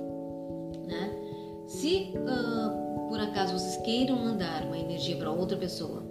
Né? 0.87 1.13
Se 1.67 2.15
uh, 2.17 3.09
por 3.09 3.21
acaso 3.21 3.59
vocês 3.59 3.77
queiram 3.79 4.17
mandar 4.17 4.65
uma 4.65 4.79
energia 4.79 5.17
para 5.17 5.31
outra 5.31 5.57
pessoa 5.57 6.03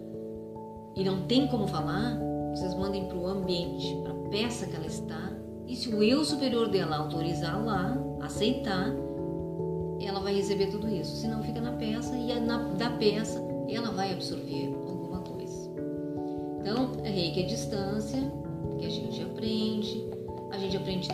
e 0.96 1.04
não 1.04 1.26
tem 1.28 1.48
como 1.48 1.68
falar, 1.68 2.20
vocês 2.52 2.76
mandem 2.76 3.06
para 3.06 3.18
o 3.18 3.28
ambiente, 3.28 3.96
para 4.04 4.14
a 4.14 4.30
peça 4.30 4.68
que 4.68 4.76
ela 4.76 4.86
está. 4.86 5.32
E 5.68 5.76
se 5.76 5.90
o 5.90 6.02
eu 6.02 6.24
superior 6.24 6.70
dela 6.70 6.98
autorizar 6.98 7.64
lá, 7.64 8.07
aceitar, 8.22 8.94
ela 10.02 10.20
vai 10.20 10.36
receber 10.36 10.68
tudo 10.68 10.88
isso. 10.90 11.16
Se 11.16 11.28
não, 11.28 11.42
fica 11.44 11.60
na 11.60 11.74
peça 11.74 12.16
e 12.16 12.40
na, 12.40 12.58
da 12.74 12.90
peça 12.92 13.44
ela 13.70 13.92
vai 13.92 14.14
absorver 14.14 14.74
alguma 14.88 15.20
coisa. 15.20 15.70
Então, 16.60 16.92
é 17.04 17.10
reiki 17.10 17.44
à 17.44 17.48
distância, 17.48 18.20
que 18.80 18.86
a 18.86 18.90
gente 18.90 19.22
aprende. 19.22 20.06
A 20.52 20.58
gente 20.58 20.78
aprende 20.78 21.10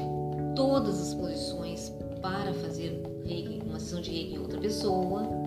todas 0.55 1.01
as 1.01 1.13
posições 1.13 1.91
para 2.21 2.53
fazer 2.53 3.01
reiki, 3.25 3.61
uma 3.65 3.79
sessão 3.79 4.01
de 4.01 4.11
reiki 4.11 4.35
em 4.35 4.39
outra 4.39 4.59
pessoa 4.59 5.43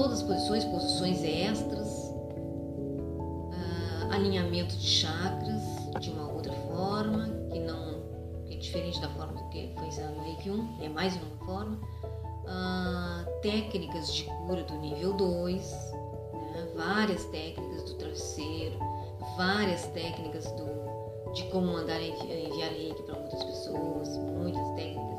todas 0.00 0.20
as 0.20 0.22
posições, 0.22 0.64
posições 0.64 1.22
extras, 1.22 2.10
uh, 3.18 4.12
alinhamento 4.12 4.74
de 4.76 4.86
chakras 4.86 5.59
diferente 8.70 9.00
da 9.00 9.08
forma 9.08 9.42
que 9.50 9.72
foi 9.76 9.88
ensinado 9.88 10.14
no 10.14 10.22
Reiki 10.22 10.48
1, 10.48 10.76
é 10.82 10.88
mais 10.88 11.16
uma 11.16 11.44
forma. 11.44 11.76
Uh, 12.44 13.40
técnicas 13.42 14.14
de 14.14 14.24
cura 14.24 14.62
do 14.62 14.74
nível 14.74 15.12
2, 15.12 15.92
né? 16.32 16.68
várias 16.76 17.24
técnicas 17.26 17.82
do 17.84 17.94
travesseiro, 17.94 18.78
várias 19.36 19.86
técnicas 19.88 20.44
do, 20.52 21.32
de 21.32 21.44
como 21.50 21.72
mandar 21.72 22.00
enviar 22.00 22.70
reiki 22.70 23.02
para 23.02 23.16
outras 23.16 23.42
pessoas, 23.42 24.18
muitas 24.18 24.68
técnicas 24.76 25.10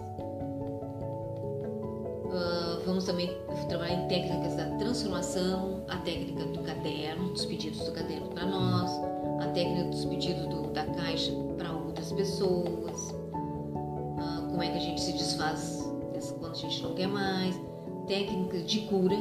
vamos 2.86 3.06
também 3.06 3.30
trabalhar 3.68 3.94
em 3.94 4.08
técnicas 4.08 4.56
da 4.56 4.66
transformação, 4.78 5.84
a 5.88 5.98
técnica 5.98 6.46
do 6.46 6.60
caderno, 6.64 7.30
dos 7.30 7.46
pedidos 7.46 7.80
do 7.86 7.92
caderno 7.92 8.28
para 8.30 8.46
nós, 8.46 8.92
a 9.42 9.48
técnica 9.54 9.90
dos 9.90 10.06
pedidos 10.06 10.48
do, 10.48 10.72
da 10.72 10.86
caixa 10.86 11.32
para 11.58 11.72
outras 11.72 12.12
pessoas, 12.12 13.11
como 14.62 14.70
é 14.70 14.78
que 14.78 14.86
a 14.86 14.88
gente 14.90 15.02
se 15.02 15.14
desfaz 15.14 15.90
quando 16.40 16.52
a 16.52 16.56
gente 16.56 16.84
não 16.84 16.94
quer 16.94 17.08
mais, 17.08 17.60
técnicas 18.06 18.70
de 18.70 18.82
cura, 18.82 19.16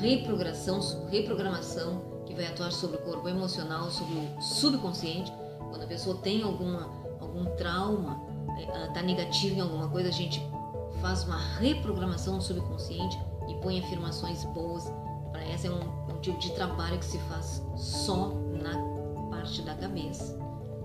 reprogramação, 0.00 1.06
reprogramação 1.08 2.22
que 2.24 2.32
vai 2.34 2.46
atuar 2.46 2.70
sobre 2.70 2.98
o 2.98 3.00
corpo 3.00 3.28
emocional, 3.28 3.90
sobre 3.90 4.14
o 4.14 4.40
subconsciente. 4.40 5.32
Quando 5.58 5.82
a 5.82 5.86
pessoa 5.88 6.18
tem 6.18 6.44
alguma, 6.44 6.88
algum 7.20 7.46
trauma, 7.56 8.22
está 8.56 9.00
eh, 9.00 9.02
negativo 9.02 9.56
em 9.56 9.60
alguma 9.60 9.88
coisa, 9.88 10.08
a 10.08 10.12
gente 10.12 10.40
faz 11.00 11.24
uma 11.24 11.38
reprogramação 11.58 12.40
subconsciente 12.40 13.18
e 13.48 13.54
põe 13.54 13.80
afirmações 13.80 14.44
boas. 14.44 14.84
Essa 15.52 15.66
é 15.66 15.70
um, 15.72 16.14
um 16.14 16.20
tipo 16.20 16.38
de 16.38 16.52
trabalho 16.52 16.96
que 17.00 17.06
se 17.06 17.18
faz 17.28 17.60
só 17.76 18.28
na 18.62 18.78
parte 19.30 19.62
da 19.62 19.74
cabeça, 19.74 20.38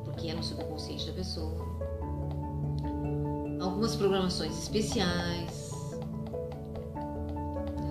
porque 0.05 0.27
é 0.27 0.33
no 0.33 0.41
subconsciente 0.41 1.05
da 1.05 1.13
pessoa. 1.13 1.68
Algumas 3.79 3.95
programações 3.95 4.61
especiais. 4.61 5.71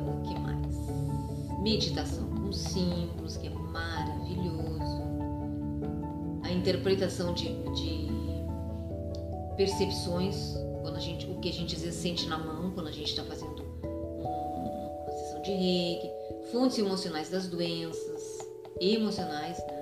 O 0.07 0.21
que 0.23 0.39
mais? 0.39 1.63
Meditação 1.63 2.29
com 2.29 2.53
símbolos, 2.53 3.39
que 3.39 3.47
é 3.47 3.51
maravilhoso. 3.51 5.03
A 6.43 6.53
interpretação 6.53 7.33
de, 7.33 7.55
de 7.73 8.07
percepções 9.57 10.59
quando 10.83 10.97
a 10.97 11.01
gente, 11.01 11.25
o 11.25 11.41
que 11.41 11.49
a 11.49 11.53
gente 11.55 11.75
às 11.75 11.81
vezes 11.81 11.99
sente 11.99 12.29
na 12.29 12.37
mão 12.37 12.71
quando 12.73 12.89
a 12.89 12.93
gente 12.93 13.09
está 13.09 13.25
fazendo 13.25 13.63
uma 13.83 15.11
sessão 15.11 15.41
de 15.41 15.53
reiki, 15.53 16.11
fontes 16.53 16.79
emocionais 16.79 17.31
das 17.31 17.47
doenças, 17.47 18.37
emocionais, 18.79 19.57
né? 19.57 19.79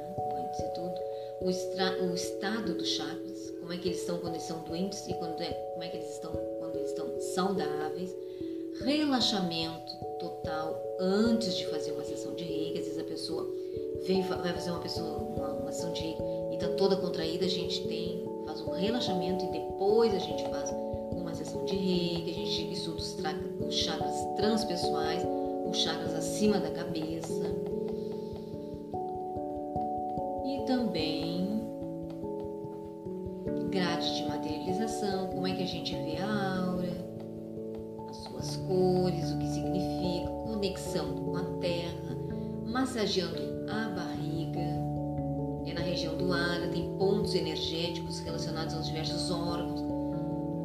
Tudo, 0.73 0.95
o, 1.41 1.51
extra, 1.51 2.01
o 2.05 2.15
estado 2.15 2.75
dos 2.75 2.91
chakras, 2.91 3.26
como 3.67 3.75
é 3.75 3.79
que 3.79 3.89
eles 3.89 3.99
estão 3.99 4.19
quando 4.19 4.35
eles 4.35 4.47
são 4.47 4.61
doentes 4.61 5.09
e 5.09 5.15
quando 5.15 5.41
é, 5.41 5.51
como 5.73 5.83
é 5.83 5.89
que 5.89 5.97
eles 5.97 6.11
estão 6.11 6.31
quando 6.61 6.77
eles 6.77 6.91
estão 6.91 7.21
saudáveis, 7.35 8.15
relaxamento 8.85 9.93
total 10.21 10.81
antes 11.01 11.57
de 11.57 11.67
fazer 11.67 11.91
uma 11.91 12.05
sessão 12.05 12.33
de 12.37 12.45
reiki, 12.45 12.79
às 12.79 12.85
vezes 12.85 13.01
a 13.01 13.05
pessoa 13.05 13.53
vem, 14.07 14.23
vai 14.23 14.53
fazer 14.53 14.71
uma 14.71 14.79
pessoa 14.79 15.19
uma, 15.19 15.49
uma 15.55 15.73
sessão 15.73 15.93
de 15.93 16.01
reiki 16.01 16.23
e 16.53 16.55
e 16.55 16.59
tá 16.59 16.69
toda 16.69 16.97
contraída, 16.97 17.45
a 17.45 17.49
gente 17.49 17.87
tem, 17.89 18.25
faz 18.47 18.61
um 18.61 18.71
relaxamento 18.71 19.45
e 19.45 19.49
depois 19.49 20.15
a 20.15 20.19
gente 20.21 20.43
faz 20.49 20.71
uma 21.11 21.35
sessão 21.35 21.65
de 21.65 21.75
reiki, 21.75 22.31
a 22.31 22.35
gente 22.35 22.73
estuda 22.73 22.99
os, 22.99 23.17
os 23.67 23.75
chakras 23.75 24.15
transpessoais, 24.37 25.23
os 25.69 25.77
chakras 25.77 26.15
acima 26.15 26.61
da 26.61 26.71
cabeça. 26.71 27.76
Massageando 43.17 43.71
a 43.71 43.89
barriga, 43.89 44.61
é 45.67 45.73
na 45.73 45.81
região 45.81 46.17
do 46.17 46.33
ar, 46.33 46.61
tem 46.71 46.97
pontos 46.99 47.35
energéticos 47.35 48.21
relacionados 48.21 48.75
aos 48.75 48.87
diversos 48.87 49.31
órgãos, 49.31 49.81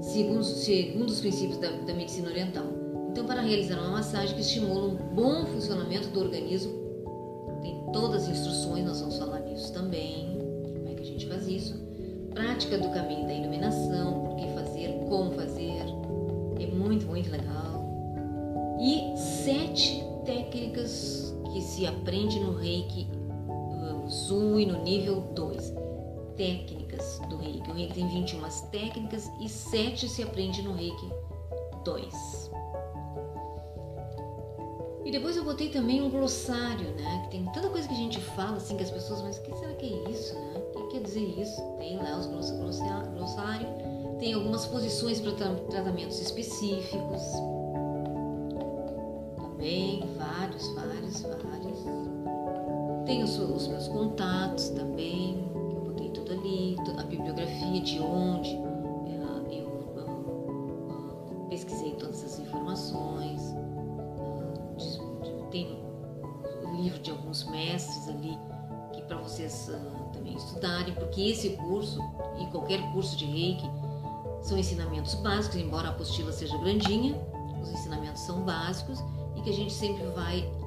segundo, 0.01 0.43
segundo 0.43 1.09
os 1.09 1.21
princípios 1.21 1.57
da, 1.59 1.69
da 1.71 1.93
medicina 1.93 2.29
oriental. 2.29 2.65
Então, 3.09 3.25
para 3.25 3.41
realizar 3.41 3.79
uma 3.79 3.91
massagem 3.91 4.35
que 4.35 4.41
estimula 4.41 4.87
um 4.87 4.95
bom 4.95 5.45
funcionamento 5.45 6.09
do 6.09 6.19
organismo, 6.19 6.73
tem 7.61 7.81
todas 7.93 8.23
as 8.23 8.29
instruções, 8.29 8.85
nós 8.85 8.99
vamos 8.99 9.17
falar 9.17 9.39
nisso 9.41 9.71
também, 9.73 10.37
como 10.75 10.89
é 10.89 10.93
que 10.93 11.01
a 11.01 11.05
gente 11.05 11.25
faz 11.27 11.47
isso. 11.47 11.75
Prática 12.33 12.77
do 12.77 12.89
caminho 12.89 13.27
da 13.27 13.33
iluminação, 13.33 14.25
por 14.25 14.35
que 14.37 14.47
fazer, 14.53 14.89
como 15.09 15.31
fazer, 15.31 15.83
é 16.59 16.67
muito, 16.67 17.05
muito 17.07 17.29
legal. 17.29 17.70
Que 21.51 21.61
se 21.61 21.85
aprende 21.85 22.39
no 22.39 22.53
reiki 22.53 23.07
uh, 23.47 24.09
Zui 24.09 24.65
no 24.65 24.81
nível 24.81 25.21
2. 25.35 25.73
Técnicas 26.37 27.19
do 27.29 27.37
reiki. 27.37 27.69
O 27.69 27.73
reiki 27.73 27.93
tem 27.93 28.07
21 28.07 28.41
técnicas 28.71 29.29
e 29.39 29.49
7 29.49 30.07
se 30.07 30.23
aprende 30.23 30.61
no 30.61 30.73
reiki 30.73 31.09
2. 31.83 32.51
E 35.03 35.11
depois 35.11 35.35
eu 35.35 35.43
botei 35.43 35.69
também 35.69 36.01
um 36.01 36.09
glossário, 36.09 36.95
né? 36.95 37.21
Que 37.23 37.31
tem 37.31 37.45
tanta 37.45 37.69
coisa 37.69 37.87
que 37.87 37.93
a 37.93 37.97
gente 37.97 38.19
fala, 38.19 38.57
assim, 38.57 38.77
que 38.77 38.83
as 38.83 38.91
pessoas, 38.91 39.21
mas 39.21 39.37
o 39.37 39.41
que 39.41 39.55
será 39.57 39.73
que 39.73 39.85
é 39.85 40.09
isso, 40.09 40.35
né? 40.35 40.53
O 40.57 40.71
que 40.71 40.87
quer 40.91 41.03
dizer 41.03 41.39
isso? 41.39 41.61
Tem 41.77 41.97
lá 41.97 42.17
os 42.17 42.27
glossário, 42.27 43.67
tem 44.19 44.33
algumas 44.33 44.65
posições 44.67 45.19
para 45.19 45.33
tratamentos 45.69 46.19
específicos. 46.21 47.21
Tem 53.11 53.23
os, 53.23 53.67
meus 53.67 53.89
contatos 53.89 54.69
também, 54.69 55.45
que 55.69 55.75
eu 55.75 55.81
botei 55.81 56.09
tudo 56.11 56.31
ali, 56.31 56.77
a 56.97 57.03
bibliografia 57.03 57.81
de 57.81 57.99
onde 57.99 58.51
eh, 58.51 59.57
eu, 59.59 59.67
pesquisei 61.49 61.91
todas 61.95 62.23
as 62.23 62.39
informações 62.39 63.53
tem 65.51 65.77
o 66.63 66.81
livro 66.81 67.01
de 67.01 67.11
alguns 67.11 67.43
mestres 67.49 68.07
ali 68.07 68.39
que 68.93 69.01
para 69.01 69.17
vocês 69.17 69.67
uh, 69.67 70.13
também 70.13 70.33
estudarem, 70.33 70.93
porque 70.93 71.19
esse 71.31 71.49
curso 71.57 71.99
e 72.39 72.45
qualquer 72.45 72.79
curso 72.93 73.17
de 73.17 73.25
Reiki 73.25 73.69
são 74.41 74.57
ensinamentos 74.57 75.15
básicos, 75.15 75.57
embora 75.57 75.89
a 75.89 75.91
apostila 75.91 76.31
seja 76.31 76.57
grandinha, 76.59 77.13
os 77.61 77.69
ensinamentos 77.71 78.21
são 78.21 78.45
básicos 78.45 79.03
e 79.35 79.41
que 79.41 79.49
a 79.49 79.53
gente 79.53 79.73
sempre 79.73 80.05
vai 80.15 80.60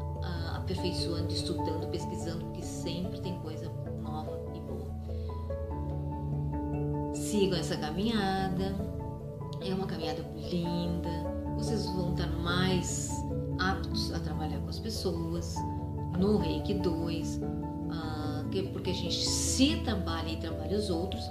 aperfeiçoando, 0.64 1.32
estudando, 1.32 1.86
pesquisando, 1.88 2.44
porque 2.46 2.62
sempre 2.62 3.20
tem 3.20 3.38
coisa 3.40 3.70
nova 4.02 4.40
e 4.54 4.60
boa. 4.60 4.90
Sigam 7.14 7.58
essa 7.58 7.76
caminhada, 7.76 8.74
é 9.60 9.74
uma 9.74 9.86
caminhada 9.86 10.24
linda, 10.50 11.10
vocês 11.56 11.84
vão 11.86 12.12
estar 12.12 12.28
mais 12.38 13.10
aptos 13.58 14.12
a 14.12 14.20
trabalhar 14.20 14.58
com 14.60 14.70
as 14.70 14.78
pessoas, 14.78 15.54
no 16.18 16.38
Reiki 16.38 16.74
2, 16.74 17.40
ah, 17.90 18.44
porque 18.72 18.90
a 18.90 18.94
gente 18.94 19.20
se 19.20 19.76
trabalha 19.84 20.30
e 20.30 20.36
trabalha 20.38 20.78
os 20.78 20.88
outros 20.88 21.22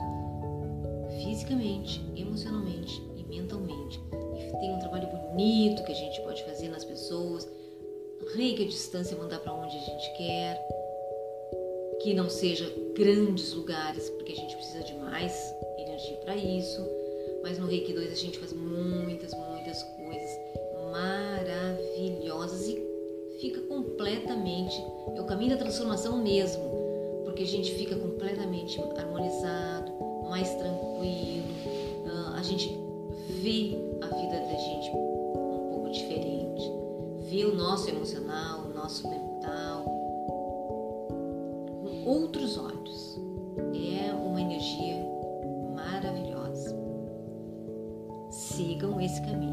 fisicamente, 1.23 2.05
emocionalmente 2.15 3.01
e 3.15 3.23
mentalmente. 3.23 3.99
E 4.35 4.57
tem 4.59 4.73
um 4.75 4.79
trabalho 4.79 5.07
bonito 5.07 5.83
que 5.83 5.91
a 5.91 5.95
gente 5.95 6.21
pode 6.21 6.43
fazer 6.43 6.69
nas 6.69 6.83
pessoas, 6.83 7.47
reiki 8.35 8.63
à 8.63 8.67
distância, 8.67 9.17
mandar 9.17 9.39
para 9.39 9.53
onde 9.53 9.77
a 9.77 9.81
gente 9.81 10.17
quer, 10.17 10.59
que 12.01 12.13
não 12.13 12.29
seja 12.29 12.69
grandes 12.95 13.53
lugares, 13.53 14.09
porque 14.11 14.33
a 14.33 14.35
gente 14.35 14.55
precisa 14.55 14.83
de 14.83 14.93
mais 14.95 15.33
energia 15.77 16.17
para 16.17 16.35
isso. 16.35 16.85
Mas 17.41 17.57
no 17.57 17.67
Reiki 17.67 17.93
2 17.93 18.11
a 18.11 18.15
gente 18.15 18.39
faz 18.39 18.53
muitas, 18.53 19.33
muitas 19.33 19.83
coisas 19.83 20.39
maravilhosas 20.91 22.67
e 22.67 22.81
fica 23.39 23.61
completamente, 23.61 24.81
é 25.15 25.21
o 25.21 25.25
caminho 25.25 25.51
da 25.51 25.57
transformação 25.57 26.21
mesmo, 26.21 26.63
porque 27.25 27.43
a 27.43 27.47
gente 27.47 27.73
fica 27.73 27.95
completamente 27.95 28.79
harmonizado, 28.97 29.91
mais 30.29 30.53
tranquilo, 30.55 31.43
ah, 32.07 32.35
a 32.37 32.43
gente 32.43 32.69
vê 33.41 33.77
a 34.01 34.07
vida 34.07 34.39
da 34.39 34.55
gente 34.55 34.82
nosso 37.73 37.89
emocional, 37.89 38.59
o 38.59 38.73
nosso 38.75 39.09
mental 39.09 39.83
com 41.81 42.03
outros 42.05 42.55
olhos. 42.55 43.19
É 43.73 44.13
uma 44.13 44.39
energia 44.39 45.03
maravilhosa. 45.73 46.77
Sigam 48.29 49.01
esse 49.01 49.19
caminho. 49.21 49.52